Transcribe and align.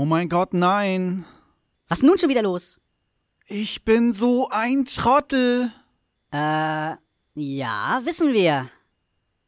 Oh 0.00 0.04
mein 0.04 0.28
Gott, 0.28 0.54
nein. 0.54 1.24
Was 1.88 2.02
nun 2.02 2.18
schon 2.18 2.28
wieder 2.28 2.42
los? 2.42 2.80
Ich 3.48 3.84
bin 3.84 4.12
so 4.12 4.48
ein 4.48 4.84
Trottel. 4.84 5.72
Äh, 6.30 6.92
ja, 7.34 8.00
wissen 8.04 8.32
wir. 8.32 8.70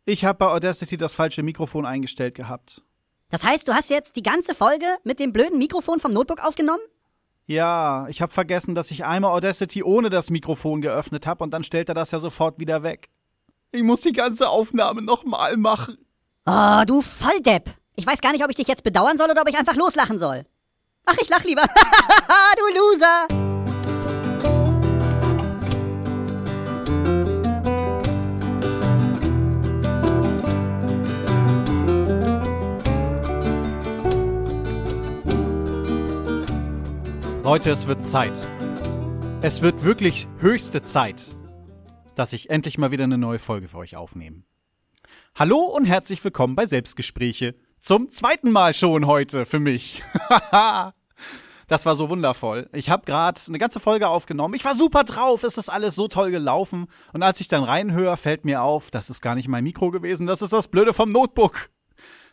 Ich 0.07 0.25
habe 0.25 0.39
bei 0.39 0.47
Audacity 0.49 0.97
das 0.97 1.15
falsche 1.15 1.45
Mikrofon 1.45 1.87
eingestellt 1.87 2.35
gehabt. 2.35 2.83
Das 3.29 3.45
heißt, 3.45 3.69
du 3.69 3.75
hast 3.75 3.91
jetzt 3.91 4.17
die 4.17 4.25
ganze 4.25 4.57
Folge 4.57 4.87
mit 5.05 5.21
dem 5.21 5.33
blöden 5.33 5.57
Mikrofon 5.57 6.01
vom 6.01 6.13
Notebook 6.13 6.44
aufgenommen? 6.44 6.82
Ja, 7.46 8.08
ich 8.08 8.21
habe 8.21 8.32
vergessen, 8.32 8.74
dass 8.74 8.90
ich 8.90 9.04
einmal 9.04 9.30
Audacity 9.30 9.85
ohne 9.85 10.10
das 10.10 10.30
Mikrofon 10.30 10.80
geöffnet 10.80 11.28
habe 11.28 11.44
und 11.44 11.53
dann 11.53 11.62
stellt 11.62 11.90
er 11.90 11.94
das 11.94 12.10
ja 12.10 12.19
sofort 12.19 12.58
wieder 12.58 12.82
weg. 12.82 13.08
Ich 13.71 13.85
muss 13.85 14.01
die 14.01 14.10
ganze 14.10 14.48
Aufnahme 14.48 15.01
nochmal 15.01 15.56
machen. 15.56 15.96
Oh, 16.45 16.82
du 16.84 17.02
Volldepp. 17.02 17.80
Ich 17.97 18.07
weiß 18.07 18.20
gar 18.20 18.33
nicht, 18.33 18.45
ob 18.45 18.51
ich 18.51 18.57
dich 18.57 18.69
jetzt 18.69 18.84
bedauern 18.84 19.19
soll 19.19 19.30
oder 19.30 19.43
ob 19.43 19.48
ich 19.48 19.59
einfach 19.59 19.77
loslachen 19.77 20.19
soll. 20.19 20.45
Ach, 21.06 21.16
ich 21.20 21.29
lach 21.29 21.45
lieber. 21.45 21.62
du 22.56 22.78
Loser. 22.78 23.27
Leute, 37.42 37.70
es 37.70 37.86
wird 37.86 38.05
Zeit. 38.05 38.38
Es 39.42 39.62
wird 39.62 39.83
wirklich 39.83 40.28
höchste 40.38 40.83
Zeit, 40.83 41.36
dass 42.14 42.33
ich 42.33 42.50
endlich 42.50 42.78
mal 42.78 42.92
wieder 42.92 43.05
eine 43.05 43.19
neue 43.19 43.38
Folge 43.38 43.66
für 43.66 43.78
euch 43.78 43.97
aufnehme. 43.97 44.45
Hallo 45.34 45.59
und 45.59 45.86
herzlich 45.86 46.22
willkommen 46.22 46.55
bei 46.55 46.66
Selbstgespräche. 46.66 47.56
Zum 47.80 48.11
zweiten 48.11 48.52
Mal 48.52 48.75
schon 48.75 49.07
heute 49.07 49.47
für 49.47 49.59
mich. 49.59 50.02
das 51.66 51.87
war 51.87 51.97
so 51.97 52.11
wundervoll. 52.11 52.69
Ich 52.75 52.91
habe 52.91 53.06
gerade 53.06 53.41
eine 53.48 53.59
ganze 53.59 53.80
Folge 53.80 54.06
aufgenommen. 54.06 54.53
Ich 54.53 54.67
war 54.67 54.75
super 54.75 55.03
drauf. 55.03 55.45
Es 55.45 55.56
ist 55.56 55.70
alles 55.70 55.95
so 55.95 56.06
toll 56.06 56.31
gelaufen. 56.31 56.89
Und 57.14 57.22
als 57.22 57.41
ich 57.41 57.48
dann 57.48 57.64
reinhöre, 57.64 58.19
fällt 58.19 58.45
mir 58.45 58.61
auf, 58.62 58.91
das 58.91 59.09
ist 59.09 59.22
gar 59.22 59.34
nicht 59.34 59.48
mein 59.48 59.64
Mikro 59.64 59.91
gewesen. 59.91 60.27
Das 60.27 60.42
ist 60.42 60.53
das 60.53 60.69
Blöde 60.69 60.92
vom 60.92 61.09
Notebook. 61.09 61.70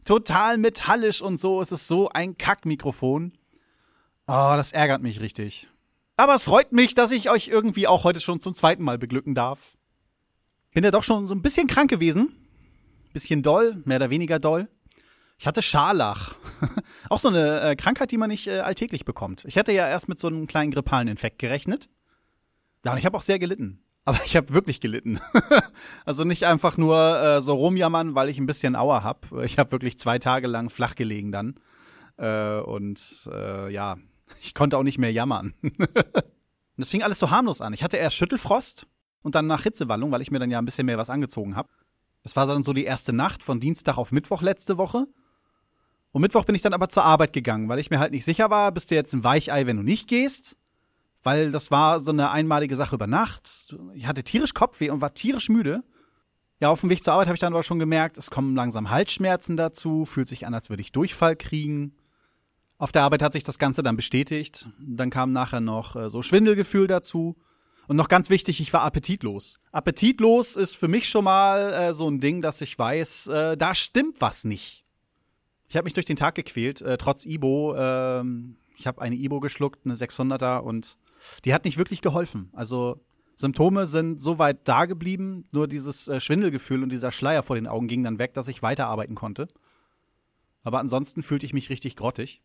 Total 0.03 0.57
metallisch 0.57 1.21
und 1.21 1.39
so. 1.39 1.61
Es 1.61 1.71
ist 1.71 1.87
so 1.87 2.09
ein 2.09 2.37
Kackmikrofon. 2.37 3.31
Oh, 4.27 4.53
das 4.57 4.73
ärgert 4.73 5.01
mich 5.01 5.21
richtig. 5.21 5.69
Aber 6.17 6.35
es 6.35 6.43
freut 6.43 6.73
mich, 6.73 6.93
dass 6.93 7.11
ich 7.11 7.29
euch 7.29 7.47
irgendwie 7.47 7.87
auch 7.87 8.03
heute 8.03 8.19
schon 8.19 8.41
zum 8.41 8.53
zweiten 8.53 8.83
Mal 8.83 8.97
beglücken 8.97 9.33
darf. 9.33 9.77
Bin 10.73 10.83
ja 10.83 10.91
doch 10.91 11.03
schon 11.03 11.25
so 11.25 11.33
ein 11.33 11.41
bisschen 11.41 11.67
krank 11.67 11.89
gewesen. 11.89 12.35
Bisschen 13.13 13.43
doll, 13.43 13.81
mehr 13.85 13.95
oder 13.95 14.09
weniger 14.09 14.39
doll. 14.39 14.67
Ich 15.37 15.45
hatte 15.45 15.61
Scharlach. 15.61 16.35
auch 17.09 17.19
so 17.19 17.27
eine 17.27 17.61
äh, 17.61 17.75
Krankheit, 17.75 18.11
die 18.11 18.17
man 18.17 18.29
nicht 18.29 18.47
äh, 18.47 18.59
alltäglich 18.59 19.05
bekommt. 19.05 19.45
Ich 19.45 19.55
hätte 19.55 19.71
ja 19.71 19.87
erst 19.87 20.09
mit 20.09 20.17
so 20.19 20.27
einem 20.27 20.47
kleinen 20.47 20.71
grippalen 20.71 21.07
Infekt 21.07 21.39
gerechnet. 21.39 21.89
Ja, 22.83 22.93
und 22.93 22.97
ich 22.97 23.05
habe 23.05 23.15
auch 23.15 23.21
sehr 23.21 23.37
gelitten. 23.37 23.83
Aber 24.05 24.19
ich 24.25 24.35
habe 24.35 24.53
wirklich 24.53 24.79
gelitten. 24.79 25.19
also 26.05 26.23
nicht 26.23 26.45
einfach 26.45 26.77
nur 26.77 27.21
äh, 27.21 27.41
so 27.41 27.55
rumjammern, 27.55 28.15
weil 28.15 28.29
ich 28.29 28.39
ein 28.39 28.45
bisschen 28.45 28.75
Auer 28.75 29.03
hab. 29.03 29.31
Ich 29.43 29.59
habe 29.59 29.71
wirklich 29.71 29.99
zwei 29.99 30.17
Tage 30.17 30.47
lang 30.47 30.69
flach 30.69 30.95
gelegen 30.95 31.31
dann. 31.31 31.55
Äh, 32.17 32.59
und 32.61 33.29
äh, 33.31 33.71
ja, 33.71 33.97
ich 34.41 34.53
konnte 34.53 34.77
auch 34.77 34.83
nicht 34.83 34.97
mehr 34.97 35.11
jammern. 35.11 35.53
und 35.61 35.77
das 36.77 36.89
fing 36.89 37.03
alles 37.03 37.19
so 37.19 37.29
harmlos 37.29 37.61
an. 37.61 37.73
Ich 37.73 37.83
hatte 37.83 37.97
erst 37.97 38.15
Schüttelfrost 38.15 38.87
und 39.23 39.35
dann 39.35 39.45
nach 39.45 39.63
Hitzewallung, 39.63 40.11
weil 40.11 40.21
ich 40.21 40.31
mir 40.31 40.39
dann 40.39 40.51
ja 40.51 40.57
ein 40.59 40.65
bisschen 40.65 40.85
mehr 40.85 40.97
was 40.97 41.09
angezogen 41.09 41.55
habe. 41.55 41.69
Das 42.23 42.35
war 42.35 42.47
dann 42.47 42.63
so 42.63 42.73
die 42.73 42.85
erste 42.85 43.13
Nacht 43.13 43.43
von 43.43 43.59
Dienstag 43.59 43.97
auf 43.97 44.11
Mittwoch 44.11 44.41
letzte 44.41 44.77
Woche. 44.77 45.05
Und 46.11 46.21
Mittwoch 46.21 46.45
bin 46.45 46.55
ich 46.55 46.61
dann 46.61 46.73
aber 46.73 46.89
zur 46.89 47.03
Arbeit 47.03 47.33
gegangen, 47.33 47.69
weil 47.69 47.79
ich 47.79 47.89
mir 47.89 47.99
halt 47.99 48.11
nicht 48.11 48.25
sicher 48.25 48.49
war, 48.49 48.71
bist 48.71 48.91
du 48.91 48.95
jetzt 48.95 49.13
ein 49.13 49.23
Weichei, 49.23 49.67
wenn 49.67 49.77
du 49.77 49.83
nicht 49.83 50.07
gehst? 50.07 50.57
Weil 51.23 51.51
das 51.51 51.71
war 51.71 51.99
so 51.99 52.11
eine 52.11 52.31
einmalige 52.31 52.75
Sache 52.75 52.95
über 52.95 53.07
Nacht. 53.07 53.75
Ich 53.93 54.07
hatte 54.07 54.23
tierisch 54.23 54.53
Kopfweh 54.53 54.89
und 54.89 55.01
war 55.01 55.13
tierisch 55.13 55.49
müde. 55.49 55.83
Ja, 56.59 56.69
auf 56.69 56.81
dem 56.81 56.89
Weg 56.89 57.03
zur 57.03 57.13
Arbeit 57.13 57.27
habe 57.27 57.35
ich 57.35 57.39
dann 57.39 57.53
aber 57.53 57.63
schon 57.63 57.79
gemerkt, 57.79 58.17
es 58.17 58.31
kommen 58.31 58.55
langsam 58.55 58.89
Halsschmerzen 58.89 59.57
dazu, 59.57 60.05
fühlt 60.05 60.27
sich 60.27 60.47
an, 60.47 60.53
als 60.53 60.69
würde 60.69 60.81
ich 60.81 60.91
Durchfall 60.91 61.35
kriegen. 61.35 61.95
Auf 62.79 62.91
der 62.91 63.03
Arbeit 63.03 63.21
hat 63.21 63.33
sich 63.33 63.43
das 63.43 63.59
Ganze 63.59 63.83
dann 63.83 63.95
bestätigt. 63.95 64.67
Dann 64.79 65.09
kam 65.09 65.31
nachher 65.31 65.61
noch 65.61 65.95
äh, 65.95 66.09
so 66.09 66.21
Schwindelgefühl 66.21 66.87
dazu. 66.87 67.35
Und 67.87 67.95
noch 67.95 68.09
ganz 68.09 68.29
wichtig, 68.29 68.59
ich 68.59 68.73
war 68.73 68.81
appetitlos. 68.81 69.59
Appetitlos 69.71 70.55
ist 70.55 70.75
für 70.75 70.87
mich 70.87 71.07
schon 71.07 71.23
mal 71.23 71.73
äh, 71.73 71.93
so 71.93 72.09
ein 72.09 72.19
Ding, 72.19 72.41
dass 72.41 72.61
ich 72.61 72.77
weiß, 72.77 73.27
äh, 73.27 73.57
da 73.57 73.73
stimmt 73.73 74.19
was 74.19 74.43
nicht. 74.43 74.83
Ich 75.69 75.75
habe 75.75 75.85
mich 75.85 75.93
durch 75.93 76.05
den 76.05 76.15
Tag 76.15 76.35
gequält, 76.35 76.81
äh, 76.81 76.97
trotz 76.97 77.25
Ibo. 77.25 77.75
Ähm, 77.77 78.57
ich 78.77 78.87
habe 78.87 79.01
eine 79.01 79.15
Ibo 79.15 79.39
geschluckt, 79.39 79.85
eine 79.85 79.95
600er, 79.95 80.59
und 80.59 80.97
die 81.45 81.53
hat 81.53 81.65
nicht 81.65 81.77
wirklich 81.77 82.01
geholfen. 82.01 82.49
Also 82.53 83.01
Symptome 83.35 83.85
sind 83.85 84.19
so 84.19 84.39
weit 84.39 84.67
da 84.67 84.85
geblieben, 84.85 85.43
nur 85.51 85.67
dieses 85.67 86.07
äh, 86.07 86.19
Schwindelgefühl 86.19 86.83
und 86.83 86.91
dieser 86.91 87.11
Schleier 87.11 87.43
vor 87.43 87.55
den 87.55 87.67
Augen 87.67 87.87
ging 87.87 88.03
dann 88.03 88.19
weg, 88.19 88.33
dass 88.33 88.47
ich 88.47 88.63
weiterarbeiten 88.63 89.15
konnte. 89.15 89.47
Aber 90.63 90.79
ansonsten 90.79 91.21
fühlte 91.23 91.45
ich 91.45 91.53
mich 91.53 91.69
richtig 91.69 91.95
grottig. 91.95 92.41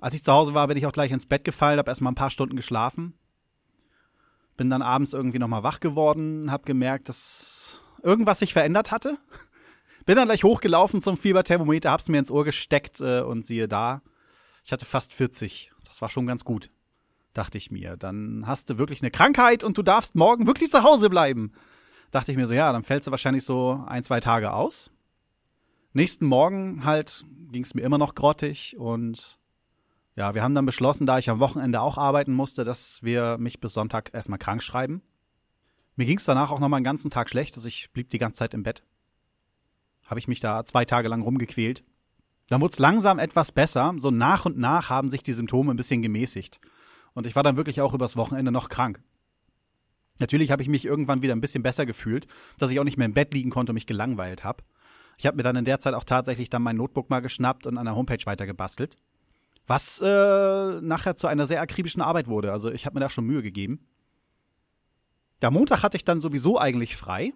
Als 0.00 0.14
ich 0.14 0.24
zu 0.24 0.32
Hause 0.32 0.54
war, 0.54 0.66
bin 0.66 0.76
ich 0.76 0.86
auch 0.86 0.92
gleich 0.92 1.12
ins 1.12 1.26
Bett 1.26 1.44
gefallen, 1.44 1.78
habe 1.78 1.90
erstmal 1.90 2.12
ein 2.12 2.16
paar 2.16 2.30
Stunden 2.30 2.56
geschlafen. 2.56 3.14
Bin 4.56 4.70
dann 4.70 4.82
abends 4.82 5.12
irgendwie 5.12 5.38
nochmal 5.38 5.62
wach 5.62 5.80
geworden, 5.80 6.50
habe 6.50 6.64
gemerkt, 6.64 7.08
dass 7.08 7.80
irgendwas 8.02 8.38
sich 8.38 8.52
verändert 8.52 8.90
hatte. 8.90 9.18
Bin 10.04 10.16
dann 10.16 10.28
gleich 10.28 10.44
hochgelaufen 10.44 11.00
zum 11.00 11.16
Fieberthermometer, 11.16 11.90
hab's 11.90 12.08
mir 12.08 12.18
ins 12.18 12.30
Ohr 12.30 12.44
gesteckt 12.44 13.00
äh, 13.00 13.20
und 13.20 13.44
siehe 13.46 13.68
da, 13.68 14.02
ich 14.64 14.72
hatte 14.72 14.84
fast 14.84 15.14
40. 15.14 15.72
Das 15.86 16.00
war 16.02 16.08
schon 16.08 16.26
ganz 16.26 16.44
gut, 16.44 16.70
dachte 17.32 17.58
ich 17.58 17.70
mir. 17.70 17.96
Dann 17.96 18.44
hast 18.46 18.70
du 18.70 18.78
wirklich 18.78 19.02
eine 19.02 19.10
Krankheit 19.10 19.64
und 19.64 19.78
du 19.78 19.82
darfst 19.82 20.14
morgen 20.14 20.46
wirklich 20.46 20.70
zu 20.70 20.82
Hause 20.82 21.08
bleiben. 21.08 21.52
Dachte 22.10 22.32
ich 22.32 22.36
mir 22.36 22.46
so, 22.46 22.54
ja, 22.54 22.72
dann 22.72 22.82
fällst 22.82 23.06
du 23.06 23.10
wahrscheinlich 23.10 23.44
so 23.44 23.82
ein, 23.86 24.02
zwei 24.02 24.20
Tage 24.20 24.52
aus. 24.52 24.90
Nächsten 25.92 26.26
Morgen 26.26 26.84
halt 26.84 27.24
ging's 27.50 27.74
mir 27.74 27.82
immer 27.82 27.98
noch 27.98 28.14
grottig 28.14 28.76
und 28.76 29.38
ja, 30.16 30.34
wir 30.34 30.42
haben 30.42 30.54
dann 30.54 30.66
beschlossen, 30.66 31.06
da 31.06 31.18
ich 31.18 31.30
am 31.30 31.40
Wochenende 31.40 31.80
auch 31.80 31.98
arbeiten 31.98 32.32
musste, 32.32 32.64
dass 32.64 33.02
wir 33.02 33.38
mich 33.38 33.60
bis 33.60 33.74
Sonntag 33.74 34.12
erstmal 34.12 34.38
krank 34.38 34.62
schreiben. 34.62 35.02
Mir 35.96 36.06
ging 36.06 36.18
es 36.18 36.24
danach 36.24 36.50
auch 36.50 36.60
noch 36.60 36.68
mal 36.68 36.76
einen 36.76 36.84
ganzen 36.84 37.10
Tag 37.10 37.30
schlecht, 37.30 37.56
also 37.56 37.68
ich 37.68 37.90
blieb 37.92 38.10
die 38.10 38.18
ganze 38.18 38.38
Zeit 38.38 38.54
im 38.54 38.62
Bett. 38.62 38.84
Habe 40.04 40.20
ich 40.20 40.28
mich 40.28 40.40
da 40.40 40.64
zwei 40.64 40.84
Tage 40.84 41.08
lang 41.08 41.22
rumgequält. 41.22 41.84
Dann 42.48 42.60
wurde 42.60 42.72
es 42.72 42.78
langsam 42.78 43.18
etwas 43.18 43.52
besser. 43.52 43.94
So 43.96 44.10
nach 44.10 44.44
und 44.44 44.58
nach 44.58 44.90
haben 44.90 45.08
sich 45.08 45.22
die 45.22 45.32
Symptome 45.32 45.72
ein 45.72 45.76
bisschen 45.76 46.02
gemäßigt. 46.02 46.60
Und 47.14 47.26
ich 47.26 47.36
war 47.36 47.42
dann 47.42 47.56
wirklich 47.56 47.80
auch 47.80 47.94
übers 47.94 48.16
Wochenende 48.16 48.52
noch 48.52 48.68
krank. 48.68 49.00
Natürlich 50.18 50.50
habe 50.50 50.62
ich 50.62 50.68
mich 50.68 50.84
irgendwann 50.84 51.22
wieder 51.22 51.34
ein 51.34 51.40
bisschen 51.40 51.62
besser 51.62 51.86
gefühlt, 51.86 52.26
dass 52.58 52.70
ich 52.70 52.78
auch 52.78 52.84
nicht 52.84 52.98
mehr 52.98 53.06
im 53.06 53.14
Bett 53.14 53.34
liegen 53.34 53.50
konnte 53.50 53.72
und 53.72 53.74
mich 53.74 53.86
gelangweilt 53.86 54.44
habe. 54.44 54.62
Ich 55.18 55.26
habe 55.26 55.36
mir 55.36 55.42
dann 55.42 55.56
in 55.56 55.64
der 55.64 55.80
Zeit 55.80 55.94
auch 55.94 56.04
tatsächlich 56.04 56.50
dann 56.50 56.62
mein 56.62 56.76
Notebook 56.76 57.10
mal 57.10 57.20
geschnappt 57.20 57.66
und 57.66 57.78
an 57.78 57.84
der 57.84 57.96
Homepage 57.96 58.24
weitergebastelt. 58.24 58.96
Was 59.66 60.00
äh, 60.00 60.80
nachher 60.80 61.16
zu 61.16 61.26
einer 61.26 61.46
sehr 61.46 61.62
akribischen 61.62 62.02
Arbeit 62.02 62.28
wurde. 62.28 62.52
Also 62.52 62.70
ich 62.70 62.84
habe 62.84 62.94
mir 62.94 63.00
da 63.00 63.10
schon 63.10 63.24
Mühe 63.24 63.42
gegeben. 63.42 63.86
Der 65.40 65.50
Montag 65.50 65.82
hatte 65.82 65.96
ich 65.96 66.04
dann 66.04 66.20
sowieso 66.20 66.58
eigentlich 66.60 66.96
frei. 66.96 67.32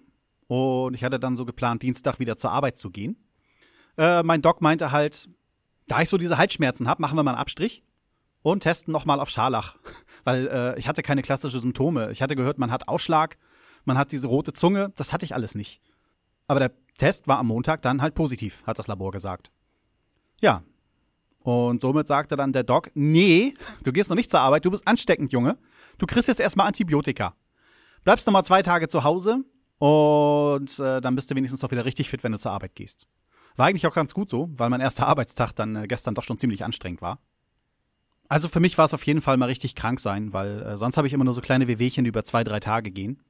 Und 0.48 0.94
ich 0.94 1.04
hatte 1.04 1.20
dann 1.20 1.36
so 1.36 1.44
geplant, 1.44 1.82
Dienstag 1.82 2.18
wieder 2.18 2.36
zur 2.36 2.50
Arbeit 2.50 2.76
zu 2.76 2.90
gehen. 2.90 3.16
Äh, 3.96 4.22
mein 4.22 4.42
Doc 4.42 4.60
meinte 4.60 4.90
halt, 4.90 5.28
da 5.86 6.00
ich 6.00 6.08
so 6.08 6.18
diese 6.18 6.38
Halsschmerzen 6.38 6.88
habe, 6.88 7.00
machen 7.00 7.16
wir 7.16 7.22
mal 7.22 7.32
einen 7.32 7.40
Abstrich 7.40 7.84
und 8.42 8.60
testen 8.60 8.92
nochmal 8.92 9.20
auf 9.20 9.28
Scharlach. 9.28 9.76
Weil 10.24 10.48
äh, 10.48 10.78
ich 10.78 10.88
hatte 10.88 11.02
keine 11.02 11.22
klassischen 11.22 11.60
Symptome. 11.60 12.10
Ich 12.10 12.22
hatte 12.22 12.34
gehört, 12.34 12.58
man 12.58 12.70
hat 12.70 12.88
Ausschlag, 12.88 13.36
man 13.84 13.98
hat 13.98 14.10
diese 14.10 14.26
rote 14.26 14.52
Zunge. 14.52 14.92
Das 14.96 15.12
hatte 15.12 15.24
ich 15.24 15.34
alles 15.34 15.54
nicht. 15.54 15.82
Aber 16.46 16.60
der 16.60 16.72
Test 16.96 17.28
war 17.28 17.38
am 17.38 17.48
Montag 17.48 17.82
dann 17.82 18.00
halt 18.00 18.14
positiv, 18.14 18.62
hat 18.66 18.78
das 18.78 18.86
Labor 18.86 19.12
gesagt. 19.12 19.50
Ja, 20.40 20.62
und 21.40 21.80
somit 21.80 22.06
sagte 22.06 22.36
dann 22.36 22.52
der 22.52 22.64
Doc, 22.64 22.90
nee, 22.94 23.54
du 23.82 23.92
gehst 23.92 24.10
noch 24.10 24.16
nicht 24.16 24.30
zur 24.30 24.40
Arbeit, 24.40 24.64
du 24.64 24.70
bist 24.70 24.86
ansteckend, 24.86 25.32
Junge. 25.32 25.58
Du 25.98 26.06
kriegst 26.06 26.28
jetzt 26.28 26.40
erstmal 26.40 26.66
Antibiotika. 26.66 27.34
Bleibst 28.04 28.26
noch 28.26 28.32
mal 28.32 28.44
zwei 28.44 28.62
Tage 28.62 28.88
zu 28.88 29.04
Hause 29.04 29.44
und 29.78 30.78
äh, 30.78 31.00
dann 31.00 31.14
bist 31.14 31.30
du 31.30 31.34
wenigstens 31.34 31.62
noch 31.62 31.70
wieder 31.70 31.84
richtig 31.84 32.10
fit, 32.10 32.24
wenn 32.24 32.32
du 32.32 32.38
zur 32.38 32.52
Arbeit 32.52 32.74
gehst. 32.74 33.06
War 33.56 33.66
eigentlich 33.66 33.86
auch 33.86 33.94
ganz 33.94 34.14
gut 34.14 34.30
so, 34.30 34.50
weil 34.52 34.70
mein 34.70 34.80
erster 34.80 35.06
Arbeitstag 35.06 35.52
dann 35.52 35.76
äh, 35.76 35.86
gestern 35.86 36.14
doch 36.14 36.22
schon 36.22 36.38
ziemlich 36.38 36.64
anstrengend 36.64 37.02
war. 37.02 37.20
Also 38.28 38.48
für 38.48 38.60
mich 38.60 38.76
war 38.76 38.84
es 38.84 38.94
auf 38.94 39.06
jeden 39.06 39.22
Fall 39.22 39.36
mal 39.36 39.46
richtig 39.46 39.74
krank 39.74 40.00
sein, 40.00 40.32
weil 40.32 40.62
äh, 40.62 40.76
sonst 40.76 40.96
habe 40.96 41.06
ich 41.06 41.12
immer 41.12 41.24
nur 41.24 41.34
so 41.34 41.40
kleine 41.40 41.66
Wehwehchen, 41.66 42.04
die 42.04 42.08
über 42.08 42.24
zwei, 42.24 42.44
drei 42.44 42.60
Tage 42.60 42.90
gehen. 42.90 43.22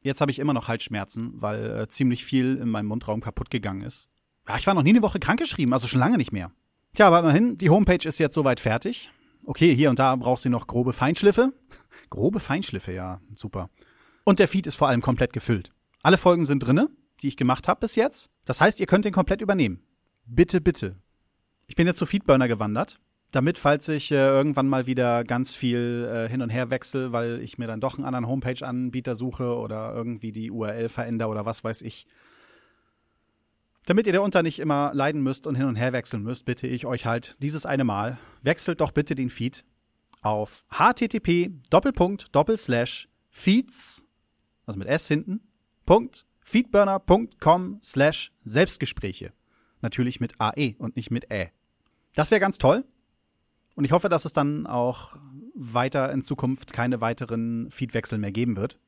Jetzt 0.00 0.20
habe 0.20 0.30
ich 0.30 0.38
immer 0.38 0.54
noch 0.54 0.68
Halsschmerzen, 0.68 1.32
weil 1.34 1.80
äh, 1.80 1.88
ziemlich 1.88 2.24
viel 2.24 2.56
in 2.56 2.68
meinem 2.68 2.86
Mundraum 2.86 3.20
kaputt 3.20 3.50
gegangen 3.50 3.82
ist. 3.82 4.08
Ja, 4.48 4.56
ich 4.56 4.66
war 4.66 4.74
noch 4.74 4.82
nie 4.82 4.90
eine 4.90 5.02
Woche 5.02 5.18
krankgeschrieben, 5.18 5.72
also 5.72 5.88
schon 5.88 6.00
lange 6.00 6.16
nicht 6.16 6.32
mehr. 6.32 6.52
Tja, 6.94 7.08
aber 7.08 7.20
immerhin, 7.20 7.58
die 7.58 7.68
Homepage 7.68 8.08
ist 8.08 8.18
jetzt 8.18 8.34
soweit 8.34 8.60
fertig. 8.60 9.10
Okay, 9.44 9.74
hier 9.74 9.90
und 9.90 9.98
da 9.98 10.16
braucht 10.16 10.42
sie 10.42 10.48
noch 10.48 10.66
grobe 10.66 10.92
Feinschliffe. 10.92 11.52
grobe 12.10 12.40
Feinschliffe, 12.40 12.92
ja, 12.92 13.20
super. 13.34 13.68
Und 14.24 14.38
der 14.38 14.48
Feed 14.48 14.66
ist 14.66 14.76
vor 14.76 14.88
allem 14.88 15.02
komplett 15.02 15.32
gefüllt. 15.32 15.70
Alle 16.02 16.18
Folgen 16.18 16.44
sind 16.44 16.60
drinne, 16.60 16.88
die 17.22 17.28
ich 17.28 17.36
gemacht 17.36 17.68
habe 17.68 17.80
bis 17.80 17.94
jetzt. 17.96 18.30
Das 18.44 18.60
heißt, 18.60 18.80
ihr 18.80 18.86
könnt 18.86 19.04
den 19.04 19.12
komplett 19.12 19.40
übernehmen. 19.40 19.80
Bitte, 20.26 20.60
bitte. 20.60 20.96
Ich 21.66 21.76
bin 21.76 21.86
jetzt 21.86 21.98
zu 21.98 22.06
Feedburner 22.06 22.48
gewandert. 22.48 22.98
Damit, 23.32 23.58
falls 23.58 23.88
ich 23.88 24.12
äh, 24.12 24.14
irgendwann 24.14 24.68
mal 24.68 24.86
wieder 24.86 25.24
ganz 25.24 25.54
viel 25.54 26.08
äh, 26.10 26.28
hin 26.28 26.42
und 26.42 26.50
her 26.50 26.70
wechsle, 26.70 27.12
weil 27.12 27.40
ich 27.42 27.58
mir 27.58 27.66
dann 27.66 27.80
doch 27.80 27.96
einen 27.96 28.06
anderen 28.06 28.28
Homepage-Anbieter 28.28 29.16
suche 29.16 29.56
oder 29.56 29.92
irgendwie 29.94 30.32
die 30.32 30.50
URL 30.50 30.88
verändere 30.88 31.28
oder 31.28 31.44
was 31.44 31.64
weiß 31.64 31.82
ich. 31.82 32.06
Damit 33.86 34.06
ihr 34.06 34.12
darunter 34.12 34.42
nicht 34.42 34.58
immer 34.58 34.92
leiden 34.94 35.22
müsst 35.22 35.46
und 35.46 35.54
hin 35.54 35.66
und 35.66 35.76
her 35.76 35.92
wechseln 35.92 36.22
müsst, 36.22 36.44
bitte 36.44 36.66
ich 36.66 36.86
euch 36.86 37.06
halt 37.06 37.36
dieses 37.40 37.66
eine 37.66 37.84
Mal, 37.84 38.18
wechselt 38.42 38.80
doch 38.80 38.90
bitte 38.90 39.14
den 39.14 39.30
Feed 39.30 39.64
auf 40.22 40.64
http 40.70 41.52
feeds, 43.30 44.04
also 44.64 44.78
mit 44.78 44.88
S 44.88 45.08
hinten, 45.08 45.40
Punkt, 45.86 46.26
feedburner.com 46.40 47.78
slash 47.82 48.32
Selbstgespräche. 48.44 49.32
Natürlich 49.80 50.20
mit 50.20 50.40
AE 50.40 50.74
und 50.78 50.96
nicht 50.96 51.10
mit 51.10 51.30
Ä. 51.30 51.50
Das 52.14 52.30
wäre 52.30 52.40
ganz 52.40 52.58
toll. 52.58 52.84
Und 53.76 53.84
ich 53.84 53.92
hoffe, 53.92 54.08
dass 54.08 54.24
es 54.24 54.32
dann 54.32 54.66
auch 54.66 55.16
weiter 55.54 56.12
in 56.12 56.22
Zukunft 56.22 56.72
keine 56.72 57.00
weiteren 57.00 57.70
Feedwechsel 57.70 58.18
mehr 58.18 58.32
geben 58.32 58.56
wird. 58.56 58.78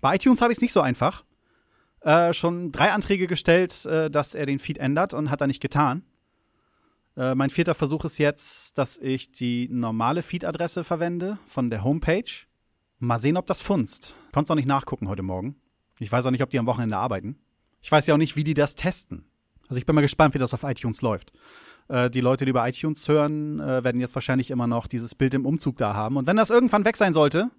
Bei 0.00 0.14
iTunes 0.14 0.40
habe 0.40 0.52
ich 0.52 0.58
es 0.58 0.62
nicht 0.62 0.72
so 0.72 0.80
einfach. 0.80 1.24
Äh, 2.00 2.32
schon 2.32 2.70
drei 2.70 2.92
Anträge 2.92 3.26
gestellt, 3.26 3.84
äh, 3.84 4.10
dass 4.10 4.34
er 4.34 4.46
den 4.46 4.58
Feed 4.58 4.78
ändert 4.78 5.14
und 5.14 5.30
hat 5.30 5.40
er 5.40 5.48
nicht 5.48 5.60
getan. 5.60 6.04
Äh, 7.16 7.34
mein 7.34 7.50
vierter 7.50 7.74
Versuch 7.74 8.04
ist 8.04 8.18
jetzt, 8.18 8.78
dass 8.78 8.96
ich 8.96 9.32
die 9.32 9.68
normale 9.70 10.22
Feed-Adresse 10.22 10.84
verwende 10.84 11.38
von 11.46 11.68
der 11.68 11.82
Homepage. 11.82 12.46
Mal 13.00 13.18
sehen, 13.18 13.36
ob 13.36 13.46
das 13.46 13.60
funzt. 13.60 14.14
Konnt's 14.32 14.50
auch 14.50 14.54
nicht 14.54 14.68
nachgucken 14.68 15.08
heute 15.08 15.22
Morgen. 15.22 15.56
Ich 16.00 16.12
weiß 16.12 16.26
auch 16.26 16.30
nicht, 16.30 16.42
ob 16.42 16.50
die 16.50 16.58
am 16.58 16.66
Wochenende 16.66 16.96
arbeiten. 16.96 17.38
Ich 17.80 17.90
weiß 17.90 18.06
ja 18.06 18.14
auch 18.14 18.18
nicht, 18.18 18.36
wie 18.36 18.44
die 18.44 18.54
das 18.54 18.74
testen. 18.74 19.24
Also 19.68 19.78
ich 19.78 19.86
bin 19.86 19.94
mal 19.94 20.00
gespannt, 20.00 20.34
wie 20.34 20.38
das 20.38 20.54
auf 20.54 20.62
iTunes 20.62 21.02
läuft. 21.02 21.32
Äh, 21.88 22.10
die 22.10 22.20
Leute, 22.20 22.44
die 22.44 22.50
über 22.50 22.66
iTunes 22.66 23.06
hören, 23.08 23.60
äh, 23.60 23.84
werden 23.84 24.00
jetzt 24.00 24.14
wahrscheinlich 24.14 24.50
immer 24.50 24.66
noch 24.66 24.86
dieses 24.86 25.14
Bild 25.14 25.34
im 25.34 25.46
Umzug 25.46 25.76
da 25.76 25.94
haben. 25.94 26.16
Und 26.16 26.26
wenn 26.26 26.36
das 26.36 26.50
irgendwann 26.50 26.84
weg 26.84 26.96
sein 26.96 27.12
sollte, 27.12 27.50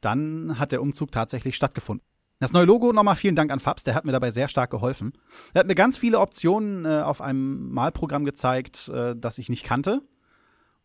dann 0.00 0.58
hat 0.58 0.72
der 0.72 0.82
Umzug 0.82 1.12
tatsächlich 1.12 1.56
stattgefunden. 1.56 2.04
Das 2.40 2.52
neue 2.52 2.64
Logo, 2.64 2.92
nochmal 2.92 3.14
vielen 3.14 3.36
Dank 3.36 3.52
an 3.52 3.60
Fabs, 3.60 3.84
der 3.84 3.94
hat 3.94 4.04
mir 4.04 4.10
dabei 4.10 4.32
sehr 4.32 4.48
stark 4.48 4.70
geholfen. 4.70 5.12
Er 5.54 5.60
hat 5.60 5.68
mir 5.68 5.76
ganz 5.76 5.96
viele 5.96 6.18
Optionen 6.18 6.84
äh, 6.84 7.02
auf 7.02 7.20
einem 7.20 7.70
Malprogramm 7.70 8.24
gezeigt, 8.24 8.88
äh, 8.88 9.14
das 9.16 9.38
ich 9.38 9.48
nicht 9.48 9.64
kannte. 9.64 10.02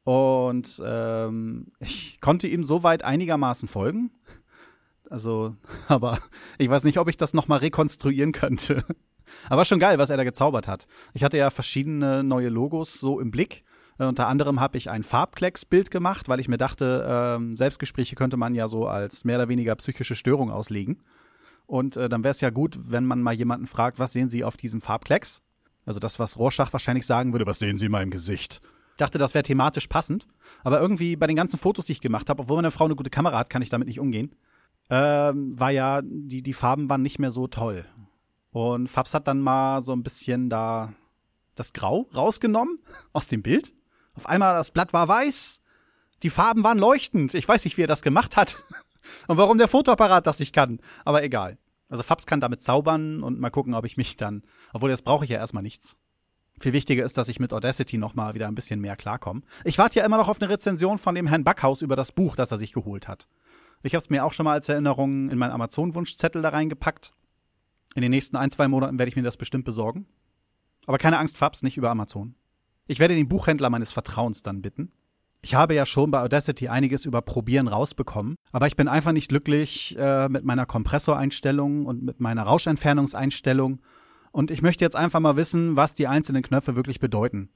Und 0.03 0.81
ähm, 0.85 1.71
ich 1.79 2.21
konnte 2.21 2.47
ihm 2.47 2.63
soweit 2.63 3.03
einigermaßen 3.03 3.67
folgen. 3.67 4.11
Also, 5.09 5.55
aber 5.87 6.19
ich 6.57 6.69
weiß 6.69 6.83
nicht, 6.83 6.97
ob 6.97 7.07
ich 7.09 7.17
das 7.17 7.33
nochmal 7.33 7.59
rekonstruieren 7.59 8.31
könnte. 8.31 8.83
Aber 9.49 9.65
schon 9.65 9.79
geil, 9.79 9.97
was 9.97 10.09
er 10.09 10.15
da 10.15 10.23
gezaubert 10.23 10.69
hat. 10.69 10.87
Ich 11.13 11.21
hatte 11.21 11.37
ja 11.37 11.49
verschiedene 11.49 12.23
neue 12.23 12.47
Logos 12.47 12.97
so 12.97 13.19
im 13.19 13.29
Blick. 13.29 13.65
Äh, 13.99 14.05
unter 14.05 14.27
anderem 14.29 14.59
habe 14.59 14.77
ich 14.77 14.89
ein 14.89 15.03
Farbklecks-Bild 15.03 15.91
gemacht, 15.91 16.29
weil 16.29 16.39
ich 16.39 16.47
mir 16.47 16.57
dachte, 16.57 17.39
äh, 17.39 17.55
Selbstgespräche 17.55 18.15
könnte 18.15 18.37
man 18.37 18.55
ja 18.55 18.69
so 18.69 18.87
als 18.87 19.25
mehr 19.25 19.37
oder 19.37 19.49
weniger 19.49 19.75
psychische 19.75 20.15
Störung 20.15 20.49
auslegen. 20.49 21.01
Und 21.65 21.97
äh, 21.97 22.07
dann 22.07 22.23
wäre 22.23 22.31
es 22.31 22.41
ja 22.41 22.49
gut, 22.49 22.79
wenn 22.89 23.05
man 23.05 23.21
mal 23.21 23.33
jemanden 23.33 23.67
fragt, 23.67 23.99
was 23.99 24.13
sehen 24.13 24.29
Sie 24.29 24.43
auf 24.43 24.55
diesem 24.55 24.81
Farbklecks? 24.81 25.41
Also 25.85 25.99
das, 25.99 26.19
was 26.19 26.37
Rorschach 26.37 26.71
wahrscheinlich 26.73 27.05
sagen 27.05 27.33
würde, 27.33 27.45
was 27.45 27.59
sehen 27.59 27.77
Sie 27.77 27.85
in 27.85 27.91
meinem 27.91 28.11
Gesicht? 28.11 28.61
Ich 28.91 28.97
dachte, 28.97 29.17
das 29.17 29.33
wäre 29.33 29.43
thematisch 29.43 29.87
passend. 29.87 30.27
Aber 30.63 30.79
irgendwie 30.79 31.15
bei 31.15 31.27
den 31.27 31.35
ganzen 31.35 31.59
Fotos, 31.59 31.85
die 31.85 31.91
ich 31.91 32.01
gemacht 32.01 32.29
habe, 32.29 32.43
obwohl 32.43 32.55
meine 32.55 32.71
Frau 32.71 32.85
eine 32.85 32.95
gute 32.95 33.09
Kamera 33.09 33.37
hat, 33.37 33.49
kann 33.49 33.61
ich 33.61 33.69
damit 33.69 33.87
nicht 33.87 33.99
umgehen. 33.99 34.31
Ähm, 34.89 35.59
war 35.59 35.71
ja, 35.71 36.01
die, 36.03 36.41
die 36.41 36.53
Farben 36.53 36.89
waren 36.89 37.01
nicht 37.01 37.19
mehr 37.19 37.31
so 37.31 37.47
toll. 37.47 37.85
Und 38.51 38.87
Fabs 38.87 39.13
hat 39.13 39.27
dann 39.27 39.41
mal 39.41 39.81
so 39.81 39.93
ein 39.93 40.03
bisschen 40.03 40.49
da 40.49 40.93
das 41.55 41.73
Grau 41.73 42.07
rausgenommen 42.15 42.79
aus 43.13 43.27
dem 43.27 43.41
Bild. 43.41 43.73
Auf 44.13 44.27
einmal 44.27 44.53
das 44.53 44.71
Blatt 44.71 44.93
war 44.93 45.07
weiß. 45.07 45.61
Die 46.23 46.29
Farben 46.29 46.63
waren 46.63 46.79
leuchtend. 46.79 47.33
Ich 47.33 47.47
weiß 47.47 47.65
nicht, 47.65 47.77
wie 47.77 47.83
er 47.83 47.87
das 47.87 48.01
gemacht 48.01 48.35
hat. 48.37 48.55
Und 49.27 49.37
warum 49.37 49.57
der 49.57 49.67
Fotoapparat 49.67 50.25
das 50.25 50.39
nicht 50.39 50.53
kann. 50.53 50.79
Aber 51.05 51.23
egal. 51.23 51.57
Also 51.89 52.03
Fabs 52.03 52.25
kann 52.25 52.41
damit 52.41 52.61
zaubern 52.61 53.23
und 53.23 53.39
mal 53.39 53.49
gucken, 53.49 53.73
ob 53.73 53.85
ich 53.85 53.95
mich 53.95 54.17
dann, 54.17 54.43
obwohl 54.73 54.89
jetzt 54.89 55.05
brauche 55.05 55.23
ich 55.23 55.31
ja 55.31 55.37
erstmal 55.37 55.63
nichts. 55.63 55.95
Viel 56.59 56.73
wichtiger 56.73 57.05
ist, 57.05 57.17
dass 57.17 57.29
ich 57.29 57.39
mit 57.39 57.53
Audacity 57.53 57.97
noch 57.97 58.15
mal 58.15 58.33
wieder 58.33 58.47
ein 58.47 58.55
bisschen 58.55 58.81
mehr 58.81 58.97
klarkomme. 58.97 59.41
Ich 59.63 59.77
warte 59.77 59.99
ja 59.99 60.05
immer 60.05 60.17
noch 60.17 60.27
auf 60.27 60.41
eine 60.41 60.49
Rezension 60.49 60.97
von 60.97 61.15
dem 61.15 61.27
Herrn 61.27 61.43
Backhaus 61.43 61.81
über 61.81 61.95
das 61.95 62.11
Buch, 62.11 62.35
das 62.35 62.51
er 62.51 62.57
sich 62.57 62.73
geholt 62.73 63.07
hat. 63.07 63.27
Ich 63.87 63.93
habe 63.93 64.01
es 64.01 64.09
mir 64.09 64.25
auch 64.25 64.33
schon 64.33 64.43
mal 64.43 64.51
als 64.51 64.67
Erinnerung 64.67 65.29
in 65.29 65.37
meinen 65.37 65.53
Amazon-Wunschzettel 65.53 66.41
da 66.41 66.49
reingepackt. 66.49 67.13
In 67.95 68.01
den 68.01 68.11
nächsten 68.11 68.35
ein, 68.35 68.51
zwei 68.51 68.67
Monaten 68.67 68.99
werde 68.99 69.07
ich 69.07 69.15
mir 69.15 69.23
das 69.23 69.37
bestimmt 69.37 69.63
besorgen. 69.63 70.05
Aber 70.87 70.97
keine 70.97 71.17
Angst, 71.17 71.37
Fabs, 71.37 71.63
nicht 71.63 71.77
über 71.77 71.89
Amazon. 71.89 72.35
Ich 72.87 72.99
werde 72.99 73.15
den 73.15 73.29
Buchhändler 73.29 73.69
meines 73.69 73.93
Vertrauens 73.93 74.41
dann 74.41 74.61
bitten. 74.61 74.91
Ich 75.41 75.55
habe 75.55 75.73
ja 75.73 75.85
schon 75.85 76.11
bei 76.11 76.19
Audacity 76.21 76.67
einiges 76.67 77.05
über 77.05 77.21
Probieren 77.21 77.69
rausbekommen, 77.69 78.35
aber 78.51 78.67
ich 78.67 78.75
bin 78.75 78.89
einfach 78.89 79.13
nicht 79.13 79.29
glücklich 79.29 79.95
äh, 79.97 80.27
mit 80.27 80.43
meiner 80.43 80.65
Kompressoreinstellung 80.65 81.85
und 81.85 82.03
mit 82.03 82.19
meiner 82.19 82.43
Rauschentfernungseinstellung. 82.43 83.79
Und 84.31 84.51
ich 84.51 84.61
möchte 84.61 84.83
jetzt 84.83 84.97
einfach 84.97 85.21
mal 85.21 85.37
wissen, 85.37 85.77
was 85.77 85.95
die 85.95 86.07
einzelnen 86.07 86.43
Knöpfe 86.43 86.75
wirklich 86.75 86.99
bedeuten. 86.99 87.51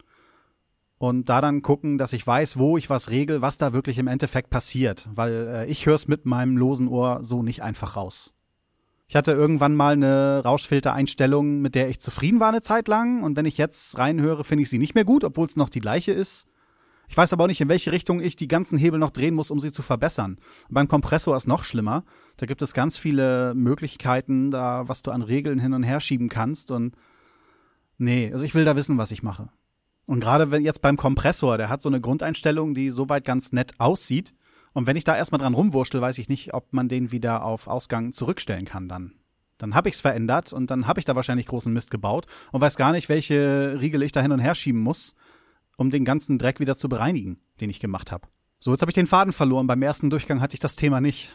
Und 1.02 1.30
da 1.30 1.42
dann 1.42 1.64
gucken, 1.64 1.98
dass 1.98 2.14
ich 2.14 2.28
weiß, 2.28 2.60
wo 2.60 2.78
ich 2.78 2.92
was 2.92 3.10
regel, 3.10 3.42
was 3.42 3.58
da 3.58 3.74
wirklich 3.74 3.98
im 3.98 4.06
Endeffekt 4.06 4.52
passiert. 4.52 5.10
Weil 5.12 5.48
äh, 5.52 5.66
ich 5.66 5.88
höre 5.88 5.96
es 5.96 6.08
mit 6.08 6.28
meinem 6.28 6.58
losen 6.58 6.88
Ohr 6.88 7.24
so 7.24 7.42
nicht 7.42 7.64
einfach 7.64 7.96
raus. 7.96 8.36
Ich 9.08 9.16
hatte 9.16 9.32
irgendwann 9.32 9.74
mal 9.74 9.94
eine 9.94 10.44
Rauschfiltereinstellung, 10.46 11.60
mit 11.60 11.74
der 11.74 11.90
ich 11.90 12.00
zufrieden 12.00 12.40
war 12.40 12.50
eine 12.50 12.62
Zeit 12.62 12.88
lang. 12.88 13.24
Und 13.24 13.36
wenn 13.36 13.48
ich 13.48 13.58
jetzt 13.58 13.98
reinhöre, 13.98 14.44
finde 14.44 14.62
ich 14.62 14.70
sie 14.70 14.78
nicht 14.78 14.94
mehr 14.94 15.04
gut, 15.04 15.24
obwohl 15.24 15.48
es 15.48 15.56
noch 15.56 15.70
die 15.70 15.80
gleiche 15.80 16.12
ist. 16.12 16.46
Ich 17.08 17.18
weiß 17.18 17.34
aber 17.34 17.46
auch 17.46 17.48
nicht, 17.48 17.62
in 17.62 17.70
welche 17.70 17.92
Richtung 17.92 18.22
ich 18.22 18.36
die 18.36 18.48
ganzen 18.48 18.78
Hebel 18.78 19.00
noch 19.00 19.10
drehen 19.10 19.34
muss, 19.34 19.50
um 19.50 19.60
sie 19.60 19.72
zu 19.72 19.82
verbessern. 19.82 20.36
beim 20.70 20.88
Kompressor 20.88 21.36
ist 21.36 21.48
noch 21.48 21.64
schlimmer. 21.64 22.04
Da 22.38 22.46
gibt 22.46 22.62
es 22.62 22.76
ganz 22.76 23.00
viele 23.00 23.56
Möglichkeiten, 23.56 24.52
da 24.52 24.88
was 24.88 25.02
du 25.02 25.10
an 25.10 25.24
Regeln 25.24 25.58
hin 25.58 25.74
und 25.74 25.82
her 25.82 26.00
schieben 26.00 26.30
kannst. 26.30 26.70
Und 26.70 26.96
nee, 27.98 28.30
also 28.32 28.46
ich 28.46 28.54
will 28.54 28.66
da 28.66 28.76
wissen, 28.76 29.00
was 29.00 29.10
ich 29.10 29.24
mache. 29.24 29.50
Und 30.06 30.20
gerade 30.20 30.52
wenn 30.52 30.64
jetzt 30.64 30.82
beim 30.82 30.98
Kompressor, 30.98 31.58
der 31.58 31.70
hat 31.70 31.82
so 31.82 31.90
eine 31.90 32.02
Grundeinstellung, 32.02 32.74
die 32.74 32.90
soweit 32.90 33.24
ganz 33.24 33.52
nett 33.52 33.74
aussieht. 33.80 34.34
Und 34.74 34.88
wenn 34.88 34.96
ich 34.96 35.04
da 35.04 35.16
erstmal 35.16 35.40
dran 35.40 35.54
rumwurschtel, 35.54 36.02
weiß 36.02 36.18
ich 36.18 36.30
nicht, 36.30 36.54
ob 36.54 36.74
man 36.74 36.90
den 36.90 37.12
wieder 37.12 37.44
auf 37.44 37.68
Ausgang 37.68 38.14
zurückstellen 38.14 38.66
kann 38.66 38.88
dann. 38.88 39.14
Dann 39.58 39.76
habe 39.76 39.90
ich 39.90 39.96
es 39.96 40.02
verändert 40.02 40.54
und 40.54 40.72
dann 40.72 40.88
habe 40.88 41.00
ich 41.00 41.06
da 41.06 41.16
wahrscheinlich 41.16 41.46
großen 41.46 41.72
Mist 41.72 41.92
gebaut 41.92 42.26
und 42.52 42.62
weiß 42.62 42.78
gar 42.78 42.92
nicht, 42.92 43.10
welche 43.10 43.80
Riegel 43.80 44.02
ich 44.02 44.12
da 44.12 44.22
hin 44.22 44.32
und 44.32 44.40
her 44.40 44.56
schieben 44.56 44.82
muss, 44.82 45.14
um 45.78 45.92
den 45.92 46.04
ganzen 46.04 46.40
Dreck 46.40 46.60
wieder 46.60 46.76
zu 46.76 46.90
bereinigen, 46.90 47.40
den 47.60 47.70
ich 47.70 47.80
gemacht 47.80 48.12
habe. 48.12 48.28
So, 48.60 48.72
jetzt 48.72 48.82
habe 48.82 48.92
ich 48.92 48.96
den 48.96 49.08
Faden 49.08 49.34
verloren. 49.34 49.68
Beim 49.68 49.82
ersten 49.82 50.10
Durchgang 50.10 50.42
hatte 50.42 50.56
ich 50.56 50.60
das 50.60 50.76
Thema 50.76 51.00
nicht. 51.00 51.34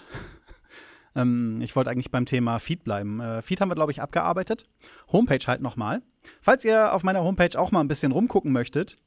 Ähm, 1.16 1.60
ich 1.60 1.74
wollte 1.74 1.90
eigentlich 1.90 2.12
beim 2.12 2.26
Thema 2.26 2.60
Feed 2.60 2.84
bleiben. 2.84 3.18
Äh, 3.20 3.42
Feed 3.42 3.60
haben 3.60 3.70
wir, 3.70 3.74
glaube 3.74 3.90
ich, 3.90 4.00
abgearbeitet. 4.02 4.66
Homepage 5.10 5.44
halt 5.46 5.62
nochmal. 5.62 6.02
Falls 6.40 6.64
ihr 6.64 6.94
auf 6.94 7.02
meiner 7.02 7.24
Homepage 7.24 7.58
auch 7.58 7.72
mal 7.72 7.80
ein 7.80 7.88
bisschen 7.88 8.12
rumgucken 8.12 8.52
möchtet, 8.52 8.98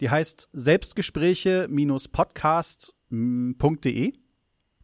die 0.00 0.10
heißt 0.10 0.50
Selbstgespräche-podcast 0.52 2.94
.de. 3.10 4.12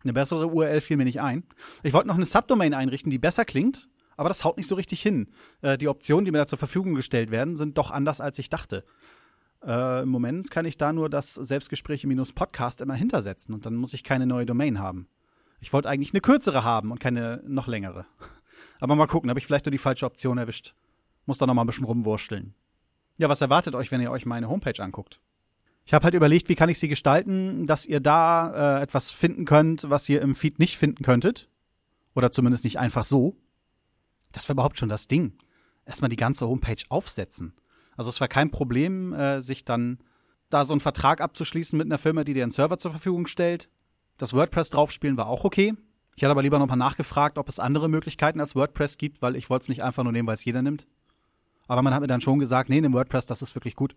Eine 0.03 0.13
bessere 0.13 0.47
URL 0.47 0.81
fiel 0.81 0.97
mir 0.97 1.05
nicht 1.05 1.21
ein. 1.21 1.45
Ich 1.83 1.93
wollte 1.93 2.09
noch 2.09 2.15
eine 2.15 2.25
Subdomain 2.25 2.73
einrichten, 2.75 3.11
die 3.11 3.19
besser 3.19 3.45
klingt, 3.45 3.89
aber 4.17 4.29
das 4.29 4.45
haut 4.45 4.57
nicht 4.57 4.69
so 4.69 4.77
richtig 4.77 5.03
hin. 5.03 5.29
Äh, 5.61 5.77
die 5.79 5.89
Optionen, 5.89 6.25
die 6.25 6.31
mir 6.31 6.39
da 6.39 6.47
zur 6.47 6.59
Verfügung 6.59 6.95
gestellt 6.95 7.31
werden, 7.31 7.57
sind 7.57 7.79
doch 7.79 7.91
anders, 7.91 8.21
als 8.21 8.39
ich 8.39 8.49
dachte. 8.49 8.85
Äh, 9.65 10.03
Im 10.03 10.11
Moment 10.11 10.51
kann 10.51 10.67
ich 10.67 10.77
da 10.77 10.93
nur 10.93 11.09
das 11.09 11.35
Selbstgespräche-Podcast 11.35 12.81
immer 12.81 12.95
hintersetzen 12.95 13.55
und 13.55 13.67
dann 13.67 13.77
muss 13.77 13.95
ich 13.95 14.05
keine 14.05 14.27
neue 14.27 14.47
Domain 14.47 14.79
haben. 14.79 15.09
Ich 15.65 15.73
wollte 15.73 15.89
eigentlich 15.89 16.13
eine 16.13 16.21
kürzere 16.21 16.63
haben 16.63 16.91
und 16.91 17.01
keine 17.01 17.43
noch 17.47 17.69
längere. 17.69 18.05
Aber 18.81 18.97
mal 18.97 19.07
gucken, 19.07 19.31
habe 19.31 19.41
ich 19.41 19.47
vielleicht 19.47 19.65
nur 19.65 19.71
die 19.71 19.79
falsche 19.79 20.05
Option 20.05 20.37
erwischt. 20.37 20.75
Muss 21.25 21.39
da 21.39 21.47
noch 21.47 21.55
mal 21.55 21.63
ein 21.63 21.67
bisschen 21.67 21.87
rumwursteln. 21.87 22.53
Ja, 23.17 23.31
was 23.31 23.41
erwartet 23.41 23.75
euch, 23.75 23.91
wenn 23.91 24.03
ihr 24.03 24.11
euch 24.11 24.27
meine 24.27 24.51
Homepage 24.51 24.79
anguckt? 24.83 25.23
Ich 25.87 25.95
habe 25.95 26.05
halt 26.05 26.13
überlegt, 26.13 26.51
wie 26.51 26.55
kann 26.55 26.69
ich 26.69 26.79
sie 26.79 26.89
gestalten, 26.89 27.67
dass 27.67 27.87
ihr 27.87 28.01
da 28.01 28.81
äh, 28.81 28.83
etwas 28.83 29.11
finden 29.11 29.47
könnt, 29.47 29.89
was 29.89 30.07
ihr 30.07 30.21
im 30.21 30.35
Feed 30.35 30.59
nicht 30.59 30.77
finden 30.77 31.03
könntet. 31.03 31.49
Oder 32.15 32.31
zumindest 32.31 32.65
nicht 32.65 32.79
einfach 32.79 33.07
so. 33.07 33.35
Das 34.33 34.47
war 34.51 34.53
überhaupt 34.53 34.77
schon 34.77 34.91
das 34.91 35.09
Ding. 35.09 35.33
Erstmal 35.87 36.11
die 36.11 36.17
ganze 36.17 36.47
Homepage 36.47 36.85
aufsetzen. 36.91 37.55
Also 37.97 38.11
es 38.11 38.21
war 38.21 38.29
kein 38.29 38.51
Problem, 38.51 39.15
äh, 39.15 39.41
sich 39.41 39.65
dann 39.65 39.99
da 40.51 40.67
so 40.67 40.75
einen 40.75 40.83
Vertrag 40.83 41.23
abzuschließen 41.23 41.79
mit 41.79 41.87
einer 41.87 41.97
Firma, 41.97 42.23
die 42.23 42.35
dir 42.35 42.43
einen 42.43 42.53
Server 42.53 42.77
zur 42.77 42.91
Verfügung 42.91 43.27
stellt. 43.27 43.71
Das 44.19 44.33
WordPress 44.33 44.71
draufspielen 44.71 45.17
war 45.17 45.27
auch 45.27 45.45
okay. 45.45 45.75
Ich 46.17 46.23
hatte 46.23 46.31
aber 46.31 46.43
lieber 46.43 46.59
noch 46.59 46.69
mal 46.69 46.77
nachgefragt, 46.77 47.39
ob 47.39 47.49
es 47.49 47.59
andere 47.59 47.89
Möglichkeiten 47.89 48.41
als 48.41 48.55
WordPress 48.55 48.99
gibt, 48.99 49.21
weil 49.23 49.35
ich 49.35 49.51
wollte 49.51 49.65
es 49.65 49.69
nicht 49.69 49.83
einfach 49.83 50.05
nur 50.05 50.13
nehmen, 50.13 50.29
weil 50.29 50.35
es 50.35 50.45
jeder 50.45 50.63
nimmt. 50.63 50.87
Aber 51.67 51.83
man 51.83 51.95
hat 51.95 52.01
mir 52.01 52.07
dann 52.07 52.21
schon 52.21 52.39
gesagt, 52.39 52.69
nee, 52.69 52.79
in 52.79 52.93
WordPress, 52.93 53.27
das 53.27 53.43
ist 53.43 53.55
wirklich 53.57 53.75
gut. 53.75 53.95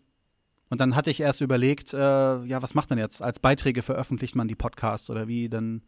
Und 0.70 0.82
dann 0.82 0.96
hatte 0.96 1.12
ich 1.12 1.20
erst 1.20 1.42
überlegt, 1.42 1.94
äh, 1.94 1.98
ja, 1.98 2.62
was 2.62 2.74
macht 2.74 2.90
man 2.90 3.00
jetzt? 3.00 3.22
Als 3.22 3.40
Beiträge 3.40 3.82
veröffentlicht 3.82 4.36
man 4.36 4.48
die 4.48 4.56
Podcasts 4.56 5.10
oder 5.10 5.28
wie? 5.28 5.48
Dann 5.50 5.84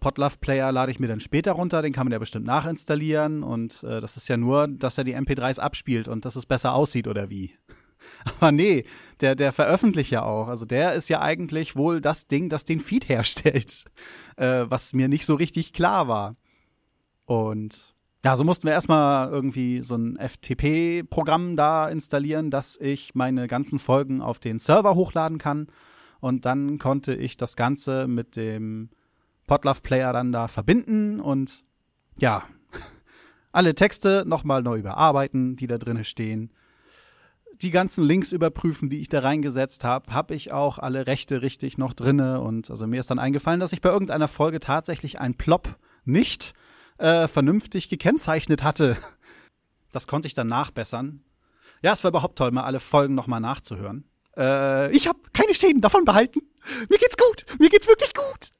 Podlove 0.00 0.38
Player 0.40 0.72
lade 0.72 0.92
ich 0.92 1.00
mir 1.00 1.08
dann 1.08 1.20
später 1.20 1.52
runter, 1.52 1.82
den 1.82 1.92
kann 1.92 2.06
man 2.06 2.12
ja 2.12 2.18
bestimmt 2.18 2.46
nachinstallieren 2.46 3.42
und 3.42 3.82
äh, 3.82 4.00
das 4.00 4.16
ist 4.16 4.28
ja 4.28 4.36
nur, 4.36 4.68
dass 4.68 4.98
er 4.98 5.04
die 5.04 5.16
MP3s 5.16 5.58
abspielt 5.58 6.08
und 6.08 6.24
dass 6.24 6.36
es 6.36 6.46
besser 6.46 6.74
aussieht 6.74 7.08
oder 7.08 7.30
wie. 7.30 7.54
Aber 8.24 8.52
nee, 8.52 8.84
der, 9.20 9.34
der 9.34 9.52
veröffentlicht 9.52 10.10
ja 10.10 10.22
auch. 10.22 10.48
Also 10.48 10.64
der 10.66 10.94
ist 10.94 11.08
ja 11.08 11.20
eigentlich 11.20 11.76
wohl 11.76 12.00
das 12.00 12.26
Ding, 12.26 12.48
das 12.48 12.64
den 12.64 12.80
Feed 12.80 13.08
herstellt, 13.08 13.84
äh, 14.36 14.64
was 14.68 14.92
mir 14.92 15.08
nicht 15.08 15.26
so 15.26 15.34
richtig 15.34 15.72
klar 15.72 16.08
war. 16.08 16.36
Und 17.24 17.94
ja, 18.24 18.34
so 18.36 18.44
mussten 18.44 18.66
wir 18.66 18.72
erstmal 18.72 19.30
irgendwie 19.30 19.82
so 19.82 19.96
ein 19.96 20.16
FTP-Programm 20.16 21.54
da 21.54 21.88
installieren, 21.88 22.50
dass 22.50 22.76
ich 22.80 23.14
meine 23.14 23.46
ganzen 23.46 23.78
Folgen 23.78 24.20
auf 24.20 24.38
den 24.38 24.58
Server 24.58 24.94
hochladen 24.94 25.38
kann. 25.38 25.68
Und 26.18 26.44
dann 26.44 26.78
konnte 26.78 27.14
ich 27.14 27.36
das 27.36 27.54
Ganze 27.56 28.08
mit 28.08 28.34
dem 28.36 28.90
Podlove 29.46 29.80
Player 29.80 30.12
dann 30.12 30.32
da 30.32 30.48
verbinden 30.48 31.20
und 31.20 31.64
ja, 32.18 32.42
alle 33.52 33.74
Texte 33.74 34.24
nochmal 34.26 34.62
neu 34.62 34.78
überarbeiten, 34.78 35.54
die 35.56 35.66
da 35.66 35.78
drin 35.78 36.02
stehen. 36.02 36.50
Die 37.62 37.70
ganzen 37.70 38.04
Links 38.04 38.32
überprüfen, 38.32 38.90
die 38.90 39.00
ich 39.00 39.08
da 39.08 39.20
reingesetzt 39.20 39.84
habe, 39.84 40.12
habe 40.12 40.34
ich 40.34 40.52
auch 40.52 40.78
alle 40.78 41.06
Rechte 41.06 41.42
richtig 41.42 41.78
noch 41.78 41.94
drinne 41.94 42.40
und 42.40 42.70
also 42.70 42.86
mir 42.86 43.00
ist 43.00 43.10
dann 43.10 43.18
eingefallen, 43.18 43.60
dass 43.60 43.72
ich 43.72 43.80
bei 43.80 43.88
irgendeiner 43.88 44.28
Folge 44.28 44.60
tatsächlich 44.60 45.20
ein 45.20 45.34
Plop 45.34 45.76
nicht 46.04 46.52
äh, 46.98 47.28
vernünftig 47.28 47.88
gekennzeichnet 47.88 48.62
hatte. 48.62 48.96
Das 49.92 50.06
konnte 50.06 50.28
ich 50.28 50.34
dann 50.34 50.48
nachbessern. 50.48 51.22
Ja, 51.80 51.94
es 51.94 52.04
war 52.04 52.10
überhaupt 52.10 52.36
toll, 52.36 52.50
mal 52.50 52.64
alle 52.64 52.80
Folgen 52.80 53.14
nochmal 53.14 53.40
nachzuhören. 53.40 54.04
Äh, 54.36 54.94
ich 54.94 55.08
habe 55.08 55.18
keine 55.32 55.54
Schäden 55.54 55.80
davon 55.80 56.04
behalten. 56.04 56.40
Mir 56.90 56.98
geht's 56.98 57.16
gut. 57.16 57.46
Mir 57.58 57.70
geht's 57.70 57.88
wirklich 57.88 58.12
gut. 58.12 58.50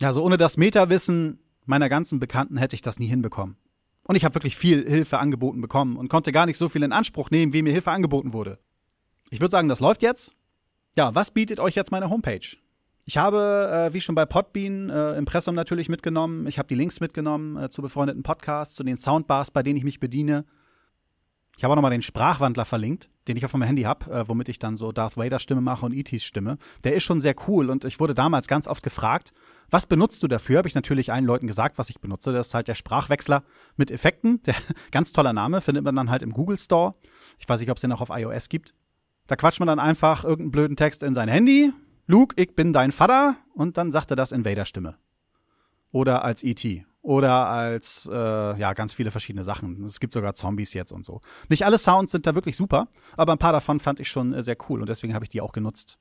Ja, 0.00 0.12
so 0.12 0.22
ohne 0.22 0.36
das 0.36 0.58
Meta-Wissen 0.58 1.38
meiner 1.64 1.88
ganzen 1.88 2.20
Bekannten 2.20 2.56
hätte 2.58 2.74
ich 2.74 2.82
das 2.82 2.98
nie 2.98 3.06
hinbekommen. 3.06 3.56
Und 4.06 4.16
ich 4.16 4.24
habe 4.24 4.34
wirklich 4.34 4.56
viel 4.56 4.88
Hilfe 4.88 5.18
angeboten 5.18 5.60
bekommen 5.60 5.96
und 5.96 6.08
konnte 6.08 6.32
gar 6.32 6.46
nicht 6.46 6.58
so 6.58 6.68
viel 6.68 6.82
in 6.82 6.92
Anspruch 6.92 7.30
nehmen, 7.30 7.52
wie 7.52 7.62
mir 7.62 7.72
Hilfe 7.72 7.90
angeboten 7.90 8.32
wurde. 8.32 8.58
Ich 9.30 9.40
würde 9.40 9.52
sagen, 9.52 9.68
das 9.68 9.80
läuft 9.80 10.02
jetzt. 10.02 10.34
Ja, 10.96 11.14
was 11.14 11.30
bietet 11.30 11.60
euch 11.60 11.74
jetzt 11.74 11.92
meine 11.92 12.10
Homepage? 12.10 12.56
Ich 13.04 13.16
habe, 13.16 13.88
äh, 13.90 13.94
wie 13.94 14.00
schon 14.00 14.14
bei 14.14 14.26
Podbean, 14.26 14.90
äh, 14.90 15.16
Impressum 15.16 15.54
natürlich 15.54 15.88
mitgenommen. 15.88 16.46
Ich 16.46 16.58
habe 16.58 16.68
die 16.68 16.74
Links 16.74 17.00
mitgenommen 17.00 17.56
äh, 17.56 17.70
zu 17.70 17.82
befreundeten 17.82 18.22
Podcasts, 18.22 18.74
zu 18.74 18.84
den 18.84 18.96
Soundbars, 18.96 19.50
bei 19.50 19.62
denen 19.62 19.76
ich 19.76 19.84
mich 19.84 20.00
bediene. 20.00 20.44
Ich 21.56 21.64
habe 21.64 21.72
auch 21.72 21.76
nochmal 21.76 21.90
den 21.90 22.02
Sprachwandler 22.02 22.64
verlinkt, 22.64 23.10
den 23.28 23.36
ich 23.36 23.44
auf 23.44 23.52
meinem 23.52 23.66
Handy 23.66 23.82
habe, 23.82 24.10
äh, 24.10 24.28
womit 24.28 24.48
ich 24.48 24.58
dann 24.58 24.76
so 24.76 24.90
Darth 24.90 25.16
Vader 25.16 25.38
Stimme 25.38 25.60
mache 25.60 25.86
und 25.86 25.92
E.T.s 25.92 26.24
Stimme. 26.24 26.58
Der 26.84 26.94
ist 26.94 27.04
schon 27.04 27.20
sehr 27.20 27.34
cool 27.46 27.70
und 27.70 27.84
ich 27.84 28.00
wurde 28.00 28.14
damals 28.14 28.48
ganz 28.48 28.66
oft 28.66 28.82
gefragt, 28.82 29.32
was 29.70 29.86
benutzt 29.86 30.22
du 30.22 30.28
dafür? 30.28 30.58
Habe 30.58 30.68
ich 30.68 30.74
natürlich 30.74 31.12
allen 31.12 31.24
Leuten 31.24 31.46
gesagt, 31.46 31.78
was 31.78 31.88
ich 31.88 32.00
benutze. 32.00 32.32
Das 32.32 32.48
ist 32.48 32.54
halt 32.54 32.68
der 32.68 32.74
Sprachwechsler 32.74 33.42
mit 33.76 33.90
Effekten. 33.90 34.42
Der 34.42 34.54
ganz 34.90 35.12
toller 35.12 35.32
Name, 35.32 35.60
findet 35.60 35.84
man 35.84 35.94
dann 35.94 36.10
halt 36.10 36.22
im 36.22 36.32
Google 36.32 36.58
Store. 36.58 36.94
Ich 37.38 37.48
weiß 37.48 37.60
nicht, 37.60 37.70
ob 37.70 37.76
es 37.76 37.82
den 37.82 37.92
auch 37.92 38.00
auf 38.00 38.10
iOS 38.10 38.48
gibt. 38.48 38.74
Da 39.26 39.36
quatscht 39.36 39.60
man 39.60 39.68
dann 39.68 39.78
einfach 39.78 40.24
irgendeinen 40.24 40.50
blöden 40.50 40.76
Text 40.76 41.02
in 41.02 41.14
sein 41.14 41.28
Handy. 41.28 41.72
Luke, 42.06 42.34
ich 42.38 42.54
bin 42.54 42.72
dein 42.72 42.92
Vater. 42.92 43.36
Und 43.54 43.76
dann 43.76 43.90
sagt 43.90 44.10
er 44.10 44.16
das 44.16 44.32
in 44.32 44.44
Vader-Stimme. 44.44 44.96
Oder 45.90 46.24
als 46.24 46.42
E.T 46.42 46.84
oder 47.02 47.48
als 47.48 48.08
äh, 48.10 48.16
ja 48.16 48.72
ganz 48.72 48.94
viele 48.94 49.10
verschiedene 49.10 49.44
Sachen. 49.44 49.84
Es 49.84 50.00
gibt 50.00 50.12
sogar 50.12 50.34
Zombies 50.34 50.72
jetzt 50.72 50.92
und 50.92 51.04
so. 51.04 51.20
Nicht 51.48 51.64
alle 51.64 51.78
Sounds 51.78 52.12
sind 52.12 52.26
da 52.26 52.34
wirklich 52.34 52.56
super, 52.56 52.88
aber 53.16 53.32
ein 53.32 53.38
paar 53.38 53.52
davon 53.52 53.80
fand 53.80 54.00
ich 54.00 54.08
schon 54.08 54.32
äh, 54.32 54.42
sehr 54.42 54.56
cool 54.68 54.80
und 54.80 54.88
deswegen 54.88 55.14
habe 55.14 55.24
ich 55.24 55.28
die 55.28 55.40
auch 55.40 55.52
genutzt. 55.52 55.98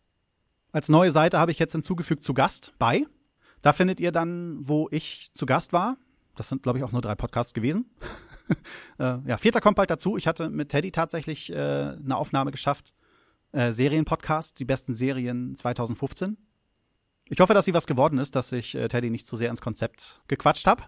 Als 0.71 0.89
neue 0.89 1.11
Seite 1.11 1.39
habe 1.39 1.51
ich 1.51 1.59
jetzt 1.59 1.73
hinzugefügt 1.73 2.23
zu 2.23 2.33
Gast 2.33 2.73
bei. 2.79 3.05
Da 3.61 3.73
findet 3.73 3.99
ihr 3.99 4.11
dann, 4.11 4.57
wo 4.59 4.87
ich 4.91 5.33
zu 5.33 5.45
Gast 5.45 5.73
war. 5.73 5.97
Das 6.35 6.47
sind, 6.49 6.63
glaube 6.63 6.77
ich, 6.77 6.83
auch 6.83 6.93
nur 6.93 7.01
drei 7.01 7.15
Podcasts 7.15 7.53
gewesen. 7.53 7.89
äh, 8.99 9.17
ja, 9.25 9.37
vierter 9.37 9.59
kommt 9.59 9.75
bald 9.75 9.89
dazu. 9.89 10.17
Ich 10.17 10.27
hatte 10.27 10.49
mit 10.49 10.69
Teddy 10.69 10.91
tatsächlich 10.91 11.51
äh, 11.51 11.55
eine 11.55 12.15
Aufnahme 12.15 12.51
geschafft. 12.51 12.93
Äh, 13.51 13.73
Serienpodcast, 13.73 14.57
die 14.59 14.65
besten 14.65 14.93
Serien 14.93 15.55
2015. 15.55 16.37
Ich 17.29 17.39
hoffe, 17.39 17.53
dass 17.53 17.65
sie 17.65 17.73
was 17.73 17.87
geworden 17.87 18.17
ist, 18.17 18.35
dass 18.35 18.51
ich 18.51 18.75
äh, 18.75 18.87
Teddy 18.87 19.09
nicht 19.09 19.27
zu 19.27 19.35
sehr 19.35 19.49
ins 19.49 19.61
Konzept 19.61 20.21
gequatscht 20.27 20.67
habe. 20.67 20.83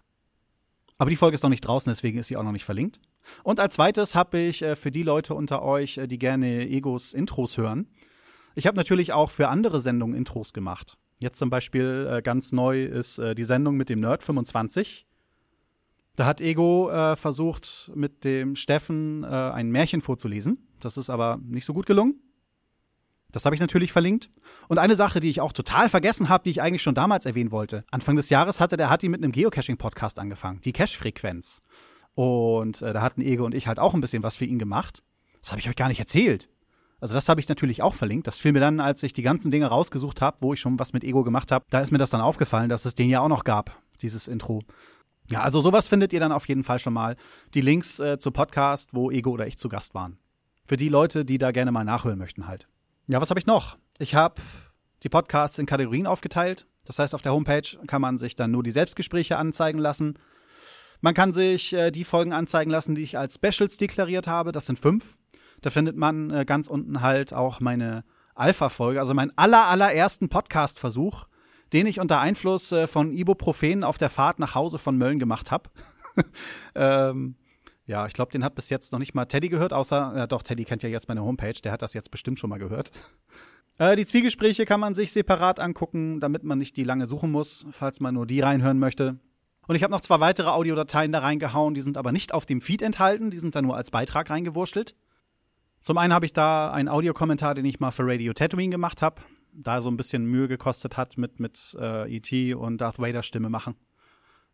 Aber 0.98 1.10
die 1.10 1.16
Folge 1.16 1.36
ist 1.36 1.44
noch 1.44 1.50
nicht 1.50 1.66
draußen, 1.66 1.92
deswegen 1.92 2.20
ist 2.20 2.28
sie 2.28 2.38
auch 2.38 2.44
noch 2.44 2.52
nicht 2.52 2.66
verlinkt. 2.66 3.00
Und 3.44 3.60
als 3.60 3.76
zweites 3.76 4.16
habe 4.16 4.40
ich 4.40 4.62
äh, 4.62 4.76
für 4.76 4.92
die 4.92 5.04
Leute 5.04 5.36
unter 5.36 5.62
euch, 5.62 5.98
äh, 5.98 6.08
die 6.08 6.20
gerne 6.20 6.68
Egos 6.68 7.14
Intros 7.14 7.58
hören, 7.58 7.88
ich 8.56 8.68
habe 8.68 8.78
natürlich 8.78 9.14
auch 9.14 9.32
für 9.32 9.50
andere 9.50 9.82
Sendungen 9.82 10.16
Intros 10.16 10.54
gemacht. 10.54 10.98
Jetzt 11.20 11.40
zum 11.40 11.50
Beispiel 11.50 12.08
äh, 12.10 12.22
ganz 12.22 12.52
neu 12.52 12.84
ist 12.84 13.18
äh, 13.18 13.34
die 13.34 13.46
Sendung 13.46 13.76
mit 13.78 13.90
dem 13.90 14.00
Nerd 14.00 14.24
25. 14.24 15.08
Da 16.16 16.26
hat 16.26 16.42
Ego 16.42 16.92
äh, 16.92 17.16
versucht, 17.16 17.92
mit 17.96 18.24
dem 18.24 18.56
Steffen 18.56 19.24
äh, 19.24 19.28
ein 19.28 19.72
Märchen 19.72 20.02
vorzulesen. 20.02 20.68
Das 20.80 20.98
ist 20.98 21.10
aber 21.10 21.40
nicht 21.44 21.66
so 21.66 21.74
gut 21.74 21.88
gelungen. 21.88 22.20
Das 23.34 23.46
habe 23.46 23.56
ich 23.56 23.62
natürlich 23.62 23.92
verlinkt. 23.92 24.30
Und 24.70 24.78
eine 24.78 24.96
Sache, 24.96 25.20
die 25.20 25.30
ich 25.30 25.42
auch 25.42 25.52
total 25.52 25.90
vergessen 25.90 26.30
habe, 26.30 26.44
die 26.46 26.52
ich 26.52 26.62
eigentlich 26.62 26.84
schon 26.84 26.96
damals 26.96 27.26
erwähnen 27.26 27.52
wollte. 27.52 27.84
Anfang 27.92 28.16
des 28.16 28.30
Jahres 28.30 28.62
hatte 28.62 28.78
der 28.78 28.90
Hatti 28.90 29.10
mit 29.10 29.22
einem 29.22 29.34
Geocaching-Podcast 29.34 30.20
angefangen, 30.20 30.62
die 30.62 30.72
Cache-Frequenz. 30.72 31.64
Und 32.14 32.84
äh, 32.84 32.94
da 32.94 33.02
hatten 33.02 33.22
Ege 33.22 33.44
und 33.44 33.56
ich 33.56 33.68
halt 33.68 33.80
auch 33.80 33.96
ein 33.96 34.02
bisschen 34.02 34.24
was 34.24 34.36
für 34.36 34.46
ihn 34.46 34.60
gemacht. 34.60 35.04
Das 35.42 35.52
habe 35.52 35.60
ich 35.60 35.68
euch 35.68 35.76
gar 35.76 35.90
nicht 35.90 36.00
erzählt. 36.00 36.48
Also 37.02 37.16
das 37.16 37.28
habe 37.28 37.42
ich 37.42 37.50
natürlich 37.50 37.82
auch 37.82 37.96
verlinkt. 37.96 38.28
Das 38.28 38.38
fiel 38.38 38.54
mir 38.54 38.60
dann, 38.60 38.80
als 38.80 39.02
ich 39.02 39.14
die 39.14 39.24
ganzen 39.24 39.50
Dinge 39.50 39.66
rausgesucht 39.66 40.22
habe, 40.22 40.38
wo 40.42 40.54
ich 40.54 40.62
schon 40.62 40.78
was 40.80 40.94
mit 40.94 41.04
Ego 41.04 41.24
gemacht 41.24 41.52
habe, 41.52 41.66
da 41.70 41.82
ist 41.82 41.92
mir 41.92 41.98
das 41.98 42.12
dann 42.12 42.22
aufgefallen, 42.22 42.70
dass 42.70 42.86
es 42.86 42.96
den 42.96 43.10
ja 43.10 43.20
auch 43.20 43.28
noch 43.28 43.44
gab, 43.44 43.82
dieses 44.02 44.28
Intro. 44.28 44.62
Ja, 45.30 45.42
also 45.42 45.60
sowas 45.60 45.88
findet 45.88 46.14
ihr 46.14 46.20
dann 46.20 46.32
auf 46.32 46.48
jeden 46.48 46.64
Fall 46.64 46.80
schon 46.80 46.94
mal. 46.94 47.16
Die 47.56 47.62
Links 47.62 48.00
äh, 48.00 48.20
zu 48.20 48.32
Podcast, 48.32 48.90
wo 48.94 49.10
Ego 49.10 49.32
oder 49.32 49.48
ich 49.48 49.58
zu 49.58 49.70
Gast 49.70 49.96
waren. 49.96 50.20
Für 50.68 50.78
die 50.78 50.90
Leute, 50.90 51.26
die 51.26 51.40
da 51.40 51.52
gerne 51.52 51.72
mal 51.72 51.84
nachhören 51.84 52.20
möchten 52.20 52.48
halt. 52.48 52.68
Ja, 53.08 53.20
was 53.20 53.30
habe 53.30 53.40
ich 53.40 53.46
noch? 53.46 53.78
Ich 54.00 54.16
habe 54.16 54.42
die 55.04 55.10
Podcasts 55.10 55.60
in 55.60 55.66
Kategorien 55.66 56.08
aufgeteilt. 56.08 56.66
Das 56.86 57.00
heißt, 57.00 57.14
auf 57.14 57.22
der 57.22 57.34
Homepage 57.34 57.78
kann 57.86 58.02
man 58.02 58.18
sich 58.18 58.36
dann 58.36 58.52
nur 58.52 58.64
die 58.64 58.72
Selbstgespräche 58.72 59.38
anzeigen 59.38 59.80
lassen. 59.80 60.18
Man 61.02 61.14
kann 61.14 61.34
sich 61.34 61.74
äh, 61.74 61.92
die 61.92 62.06
Folgen 62.06 62.32
anzeigen 62.32 62.72
lassen, 62.72 62.96
die 62.96 63.04
ich 63.04 63.18
als 63.18 63.36
Specials 63.36 63.76
deklariert 63.76 64.28
habe. 64.28 64.54
Das 64.54 64.68
sind 64.68 64.80
fünf. 64.80 65.18
Da 65.62 65.70
findet 65.70 65.98
man 65.98 66.32
äh, 66.32 66.46
ganz 66.46 66.68
unten 66.68 67.02
halt 67.02 67.34
auch 67.34 67.60
meine 67.60 68.06
Alpha-Folge, 68.36 69.02
also 69.02 69.14
meinen 69.14 69.34
aller, 69.36 69.66
allerersten 69.66 70.30
Podcast-Versuch, 70.30 71.26
den 71.74 71.88
ich 71.88 72.00
unter 72.00 72.22
Einfluss 72.22 72.72
äh, 72.72 72.88
von 72.88 73.12
Ibuprofen 73.12 73.84
auf 73.84 73.98
der 73.98 74.10
Fahrt 74.10 74.40
nach 74.40 74.56
Hause 74.56 74.78
von 74.78 74.98
Mölln 74.98 75.20
gemacht 75.20 75.52
habe. 75.52 75.70
ähm, 76.76 77.36
ja, 77.94 78.08
ich 78.08 78.14
glaube, 78.14 78.32
den 78.32 78.44
hat 78.44 78.56
bis 78.56 78.72
jetzt 78.72 78.92
noch 78.92 78.98
nicht 78.98 79.14
mal 79.14 79.26
Teddy 79.26 79.50
gehört, 79.50 79.72
außer, 79.72 80.14
ja 80.16 80.26
doch, 80.26 80.42
Teddy 80.42 80.66
kennt 80.66 80.82
ja 80.82 80.90
jetzt 80.90 81.08
meine 81.10 81.22
Homepage, 81.22 81.54
der 81.54 81.72
hat 81.72 81.84
das 81.84 81.94
jetzt 81.94 82.10
bestimmt 82.10 82.40
schon 82.40 82.50
mal 82.50 82.60
gehört. 82.60 82.92
Äh, 83.80 83.96
die 83.96 84.06
Zwiegespräche 84.06 84.66
kann 84.66 84.80
man 84.80 84.94
sich 84.94 85.12
separat 85.12 85.60
angucken, 85.60 86.20
damit 86.20 86.44
man 86.44 86.60
nicht 86.60 86.78
die 86.78 86.84
lange 86.84 87.08
suchen 87.08 87.32
muss, 87.32 87.66
falls 87.72 88.00
man 88.02 88.14
nur 88.14 88.28
die 88.28 88.40
reinhören 88.40 88.78
möchte. 88.78 89.18
Und 89.66 89.76
ich 89.76 89.82
habe 89.82 89.90
noch 89.90 90.02
zwei 90.02 90.20
weitere 90.20 90.50
Audiodateien 90.50 91.12
da 91.12 91.22
reingehauen, 91.22 91.74
die 91.74 91.82
sind 91.82 91.98
aber 91.98 92.12
nicht 92.12 92.36
auf 92.36 92.46
dem 92.46 92.62
Feed 92.62 92.84
enthalten, 92.84 93.32
die 93.32 93.40
sind 93.40 93.56
da 93.56 93.64
nur 93.64 93.76
als 93.76 93.90
Beitrag 93.90 94.30
reingewurschtelt. 94.30 94.94
Zum 95.82 95.98
einen 95.98 96.14
habe 96.14 96.28
ich 96.28 96.34
da 96.34 96.72
einen 96.72 96.88
Audiokommentar, 96.88 97.56
den 97.56 97.66
ich 97.66 97.80
mal 97.80 97.90
für 97.90 98.06
Radio 98.06 98.32
Tatooine 98.34 98.70
gemacht 98.70 99.02
habe, 99.02 99.24
da 99.52 99.82
so 99.82 99.90
ein 99.90 99.98
bisschen 99.98 100.24
Mühe 100.26 100.48
gekostet 100.48 100.96
hat 100.96 101.18
mit, 101.18 101.40
mit 101.40 101.76
äh, 101.80 102.16
E.T. 102.16 102.54
und 102.54 102.78
Darth 102.78 103.00
Vader 103.00 103.24
Stimme 103.24 103.50
machen. 103.50 103.74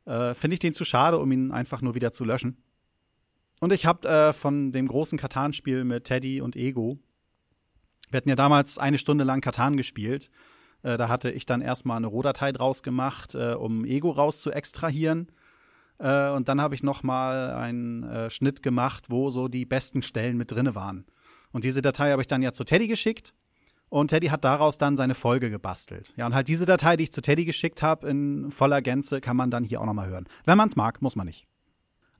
Äh, 0.06 0.34
Finde 0.34 0.54
ich 0.54 0.62
den 0.62 0.72
zu 0.72 0.86
schade, 0.86 1.18
um 1.18 1.30
ihn 1.34 1.52
einfach 1.52 1.82
nur 1.82 1.94
wieder 1.94 2.14
zu 2.14 2.24
löschen. 2.24 2.64
Und 3.60 3.74
ich 3.74 3.86
habe 3.86 4.08
äh, 4.08 4.34
von 4.34 4.72
dem 4.72 4.88
großen 4.88 5.18
Katan-Spiel 5.18 5.84
mit 5.84 6.06
Teddy 6.06 6.42
und 6.42 6.56
Ego, 6.56 6.98
wir 8.10 8.18
hatten 8.18 8.30
ja 8.30 8.36
damals 8.36 8.78
eine 8.78 8.98
Stunde 8.98 9.24
lang 9.24 9.42
Katan 9.42 9.78
gespielt. 9.78 10.30
Äh, 10.82 10.98
da 10.98 11.10
hatte 11.10 11.30
ich 11.30 11.46
dann 11.46 11.62
erstmal 11.62 11.98
eine 11.98 12.08
Rohdatei 12.08 12.52
draus 12.52 12.84
gemacht, 12.84 13.36
äh, 13.36 13.54
um 13.54 13.86
Ego 13.86 14.10
raus 14.12 14.42
zu 14.42 14.52
extrahieren. 14.52 15.32
Äh, 16.00 16.30
und 16.30 16.50
dann 16.50 16.62
habe 16.62 16.76
ich 16.76 16.84
noch 16.84 17.04
mal 17.04 17.54
einen 17.54 18.04
äh, 18.04 18.30
Schnitt 18.30 18.64
gemacht, 18.64 19.06
wo 19.10 19.30
so 19.30 19.48
die 19.48 19.66
besten 19.66 20.02
Stellen 20.02 20.38
mit 20.38 20.52
drinne 20.52 20.74
waren. 20.76 21.06
Und 21.52 21.64
diese 21.64 21.82
Datei 21.82 22.12
habe 22.12 22.22
ich 22.22 22.28
dann 22.28 22.42
ja 22.42 22.52
zu 22.52 22.64
Teddy 22.64 22.88
geschickt. 22.88 23.34
Und 23.90 24.10
Teddy 24.10 24.28
hat 24.28 24.44
daraus 24.44 24.78
dann 24.78 24.96
seine 24.96 25.16
Folge 25.16 25.50
gebastelt. 25.50 26.14
Ja, 26.16 26.28
und 26.28 26.36
halt 26.36 26.48
diese 26.48 26.68
Datei, 26.68 26.96
die 26.96 27.06
ich 27.06 27.12
zu 27.12 27.22
Teddy 27.22 27.46
geschickt 27.46 27.82
habe, 27.82 28.08
in 28.08 28.52
voller 28.52 28.84
Gänze, 28.84 29.20
kann 29.20 29.36
man 29.36 29.50
dann 29.50 29.64
hier 29.64 29.82
auch 29.82 29.86
noch 29.86 29.96
mal 29.96 30.08
hören. 30.08 30.28
Wenn 30.46 30.58
man 30.58 30.68
es 30.68 30.76
mag, 30.76 31.02
muss 31.02 31.16
man 31.16 31.26
nicht. 31.26 31.48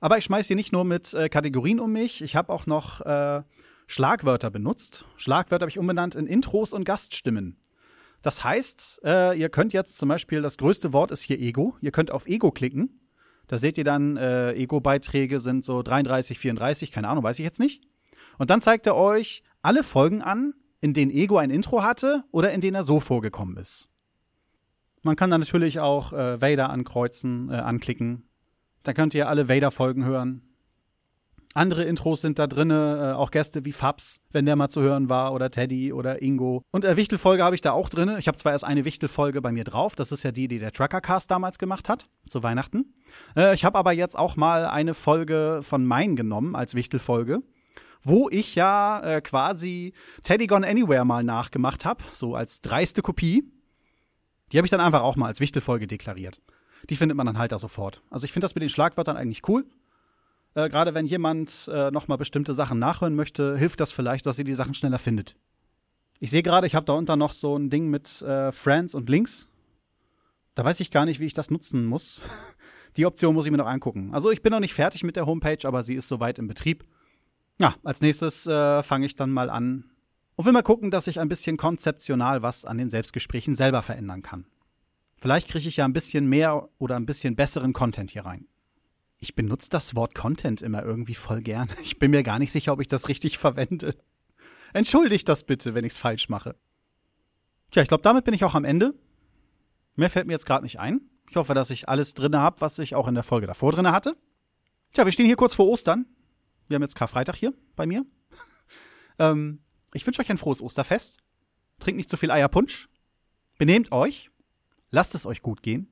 Aber 0.00 0.18
ich 0.18 0.24
schmeiß 0.24 0.46
hier 0.46 0.56
nicht 0.56 0.72
nur 0.72 0.84
mit 0.84 1.14
äh, 1.14 1.28
Kategorien 1.28 1.80
um 1.80 1.92
mich, 1.92 2.22
ich 2.22 2.36
habe 2.36 2.52
auch 2.52 2.66
noch 2.66 3.00
äh, 3.02 3.42
Schlagwörter 3.86 4.50
benutzt. 4.50 5.04
Schlagwörter 5.16 5.64
habe 5.64 5.70
ich 5.70 5.78
umbenannt 5.78 6.14
in 6.14 6.26
Intros 6.26 6.72
und 6.72 6.84
Gaststimmen. 6.84 7.58
Das 8.22 8.44
heißt, 8.44 9.00
äh, 9.04 9.38
ihr 9.38 9.48
könnt 9.48 9.72
jetzt 9.72 9.98
zum 9.98 10.08
Beispiel, 10.08 10.42
das 10.42 10.58
größte 10.58 10.92
Wort 10.92 11.10
ist 11.10 11.22
hier 11.22 11.38
Ego. 11.40 11.76
Ihr 11.80 11.90
könnt 11.90 12.10
auf 12.10 12.26
Ego 12.26 12.50
klicken. 12.50 13.00
Da 13.46 13.58
seht 13.58 13.78
ihr 13.78 13.84
dann, 13.84 14.16
äh, 14.16 14.52
Ego-Beiträge 14.52 15.40
sind 15.40 15.64
so 15.64 15.82
33, 15.82 16.38
34, 16.38 16.92
keine 16.92 17.08
Ahnung, 17.08 17.24
weiß 17.24 17.38
ich 17.38 17.44
jetzt 17.44 17.58
nicht. 17.58 17.82
Und 18.38 18.50
dann 18.50 18.60
zeigt 18.60 18.86
er 18.86 18.94
euch 18.94 19.42
alle 19.60 19.82
Folgen 19.82 20.22
an, 20.22 20.54
in 20.80 20.94
denen 20.94 21.10
Ego 21.10 21.36
ein 21.38 21.50
Intro 21.50 21.82
hatte 21.82 22.22
oder 22.30 22.52
in 22.52 22.60
denen 22.60 22.76
er 22.76 22.84
so 22.84 23.00
vorgekommen 23.00 23.56
ist. 23.56 23.88
Man 25.02 25.16
kann 25.16 25.30
dann 25.30 25.40
natürlich 25.40 25.80
auch 25.80 26.12
äh, 26.12 26.40
Vader 26.40 26.70
ankreuzen, 26.70 27.50
äh, 27.50 27.54
anklicken. 27.54 28.29
Da 28.82 28.92
könnt 28.92 29.14
ihr 29.14 29.28
alle 29.28 29.48
Vader-Folgen 29.48 30.04
hören. 30.04 30.42
Andere 31.52 31.82
Intros 31.82 32.20
sind 32.20 32.38
da 32.38 32.46
drinne, 32.46 33.10
äh, 33.10 33.16
auch 33.16 33.32
Gäste 33.32 33.64
wie 33.64 33.72
Fabs, 33.72 34.20
wenn 34.30 34.46
der 34.46 34.54
mal 34.54 34.68
zu 34.68 34.82
hören 34.82 35.08
war, 35.08 35.32
oder 35.32 35.50
Teddy 35.50 35.92
oder 35.92 36.22
Ingo. 36.22 36.62
Und 36.70 36.84
äh, 36.84 36.96
Wichtelfolge 36.96 37.42
habe 37.42 37.56
ich 37.56 37.60
da 37.60 37.72
auch 37.72 37.88
drinne. 37.88 38.18
Ich 38.20 38.28
habe 38.28 38.38
zwar 38.38 38.52
erst 38.52 38.64
eine 38.64 38.84
Wichtelfolge 38.84 39.42
bei 39.42 39.50
mir 39.50 39.64
drauf, 39.64 39.96
das 39.96 40.12
ist 40.12 40.22
ja 40.22 40.30
die, 40.30 40.46
die 40.46 40.60
der 40.60 40.70
Truckercast 40.70 41.28
damals 41.28 41.58
gemacht 41.58 41.88
hat, 41.88 42.06
zu 42.24 42.44
Weihnachten. 42.44 42.94
Äh, 43.36 43.52
ich 43.54 43.64
habe 43.64 43.76
aber 43.78 43.92
jetzt 43.92 44.16
auch 44.16 44.36
mal 44.36 44.64
eine 44.64 44.94
Folge 44.94 45.60
von 45.62 45.84
meinen 45.84 46.14
genommen 46.14 46.54
als 46.54 46.76
Wichtelfolge, 46.76 47.40
wo 48.04 48.28
ich 48.30 48.54
ja 48.54 49.00
äh, 49.00 49.20
quasi 49.20 49.92
Teddy 50.22 50.46
Gone 50.46 50.66
Anywhere 50.66 51.04
mal 51.04 51.24
nachgemacht 51.24 51.84
habe, 51.84 52.04
so 52.12 52.36
als 52.36 52.60
dreiste 52.60 53.02
Kopie. 53.02 53.42
Die 54.52 54.58
habe 54.58 54.66
ich 54.66 54.70
dann 54.70 54.80
einfach 54.80 55.02
auch 55.02 55.16
mal 55.16 55.26
als 55.26 55.40
Wichtelfolge 55.40 55.88
deklariert. 55.88 56.40
Die 56.88 56.96
findet 56.96 57.16
man 57.16 57.26
dann 57.26 57.38
halt 57.38 57.52
da 57.52 57.58
sofort. 57.58 58.02
Also 58.10 58.24
ich 58.24 58.32
finde 58.32 58.44
das 58.44 58.54
mit 58.54 58.62
den 58.62 58.70
Schlagwörtern 58.70 59.16
eigentlich 59.16 59.46
cool. 59.48 59.66
Äh, 60.54 60.68
Gerade 60.68 60.94
wenn 60.94 61.06
jemand 61.06 61.68
äh, 61.72 61.90
nochmal 61.90 62.18
bestimmte 62.18 62.54
Sachen 62.54 62.78
nachhören 62.78 63.14
möchte, 63.14 63.56
hilft 63.56 63.80
das 63.80 63.92
vielleicht, 63.92 64.26
dass 64.26 64.38
ihr 64.38 64.44
die 64.44 64.54
Sachen 64.54 64.74
schneller 64.74 64.98
findet. 64.98 65.36
Ich 66.18 66.30
sehe 66.30 66.42
gerade, 66.42 66.66
ich 66.66 66.74
habe 66.74 66.86
da 66.86 66.94
unten 66.94 67.18
noch 67.18 67.32
so 67.32 67.56
ein 67.56 67.70
Ding 67.70 67.88
mit 67.88 68.22
äh, 68.22 68.52
Friends 68.52 68.94
und 68.94 69.08
Links. 69.08 69.48
Da 70.54 70.64
weiß 70.64 70.80
ich 70.80 70.90
gar 70.90 71.06
nicht, 71.06 71.20
wie 71.20 71.26
ich 71.26 71.34
das 71.34 71.50
nutzen 71.50 71.86
muss. 71.86 72.22
Die 72.96 73.06
Option 73.06 73.34
muss 73.34 73.46
ich 73.46 73.52
mir 73.52 73.56
noch 73.56 73.66
angucken. 73.66 74.10
Also 74.12 74.30
ich 74.30 74.42
bin 74.42 74.50
noch 74.50 74.58
nicht 74.60 74.74
fertig 74.74 75.04
mit 75.04 75.14
der 75.14 75.24
Homepage, 75.24 75.66
aber 75.66 75.84
sie 75.84 75.94
ist 75.94 76.08
soweit 76.08 76.38
im 76.40 76.48
Betrieb. 76.48 76.84
Ja, 77.60 77.74
als 77.84 78.00
nächstes 78.00 78.46
äh, 78.46 78.82
fange 78.82 79.06
ich 79.06 79.14
dann 79.14 79.30
mal 79.30 79.48
an 79.48 79.84
und 80.34 80.44
will 80.44 80.52
mal 80.52 80.62
gucken, 80.62 80.90
dass 80.90 81.06
ich 81.06 81.20
ein 81.20 81.28
bisschen 81.28 81.56
konzeptional 81.56 82.42
was 82.42 82.64
an 82.64 82.78
den 82.78 82.88
Selbstgesprächen 82.88 83.54
selber 83.54 83.82
verändern 83.82 84.22
kann. 84.22 84.46
Vielleicht 85.20 85.48
kriege 85.48 85.68
ich 85.68 85.76
ja 85.76 85.84
ein 85.84 85.92
bisschen 85.92 86.28
mehr 86.28 86.68
oder 86.78 86.96
ein 86.96 87.06
bisschen 87.06 87.36
besseren 87.36 87.72
Content 87.72 88.10
hier 88.10 88.24
rein 88.24 88.48
ich 89.20 89.34
benutze 89.34 89.68
das 89.68 89.94
Wort 89.94 90.14
Content 90.14 90.62
immer 90.62 90.82
irgendwie 90.82 91.14
voll 91.14 91.42
gern. 91.42 91.68
Ich 91.84 91.98
bin 91.98 92.10
mir 92.10 92.22
gar 92.22 92.38
nicht 92.38 92.50
sicher, 92.50 92.72
ob 92.72 92.80
ich 92.80 92.88
das 92.88 93.08
richtig 93.08 93.38
verwende. 93.38 93.94
Entschuldigt 94.72 95.28
das 95.28 95.44
bitte, 95.44 95.74
wenn 95.74 95.84
ich 95.84 95.92
es 95.92 95.98
falsch 95.98 96.28
mache. 96.28 96.56
Tja, 97.70 97.82
ich 97.82 97.88
glaube, 97.88 98.02
damit 98.02 98.24
bin 98.24 98.34
ich 98.34 98.44
auch 98.44 98.54
am 98.54 98.64
Ende. 98.64 98.94
Mehr 99.94 100.10
fällt 100.10 100.26
mir 100.26 100.32
jetzt 100.32 100.46
gerade 100.46 100.64
nicht 100.64 100.80
ein. 100.80 101.02
Ich 101.28 101.36
hoffe, 101.36 101.54
dass 101.54 101.70
ich 101.70 101.88
alles 101.88 102.14
drinne 102.14 102.40
habe, 102.40 102.60
was 102.60 102.78
ich 102.78 102.94
auch 102.94 103.06
in 103.06 103.14
der 103.14 103.22
Folge 103.22 103.46
davor 103.46 103.72
drinne 103.72 103.92
hatte. 103.92 104.16
Tja, 104.92 105.04
wir 105.04 105.12
stehen 105.12 105.26
hier 105.26 105.36
kurz 105.36 105.54
vor 105.54 105.68
Ostern. 105.68 106.06
Wir 106.68 106.76
haben 106.76 106.82
jetzt 106.82 106.96
Karfreitag 106.96 107.36
hier 107.36 107.52
bei 107.76 107.86
mir. 107.86 108.06
ähm, 109.18 109.60
ich 109.92 110.06
wünsche 110.06 110.22
euch 110.22 110.30
ein 110.30 110.38
frohes 110.38 110.62
Osterfest. 110.62 111.18
Trinkt 111.78 111.98
nicht 111.98 112.10
zu 112.10 112.16
viel 112.16 112.30
Eierpunsch. 112.30 112.88
Benehmt 113.58 113.92
euch. 113.92 114.30
Lasst 114.90 115.14
es 115.14 115.26
euch 115.26 115.42
gut 115.42 115.62
gehen. 115.62 115.88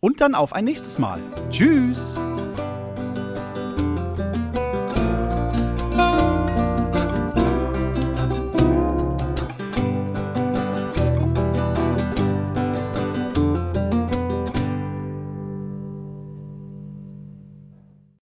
Und 0.00 0.20
dann 0.20 0.34
auf 0.34 0.52
ein 0.52 0.64
nächstes 0.64 0.98
Mal. 0.98 1.20
Tschüss. 1.50 2.14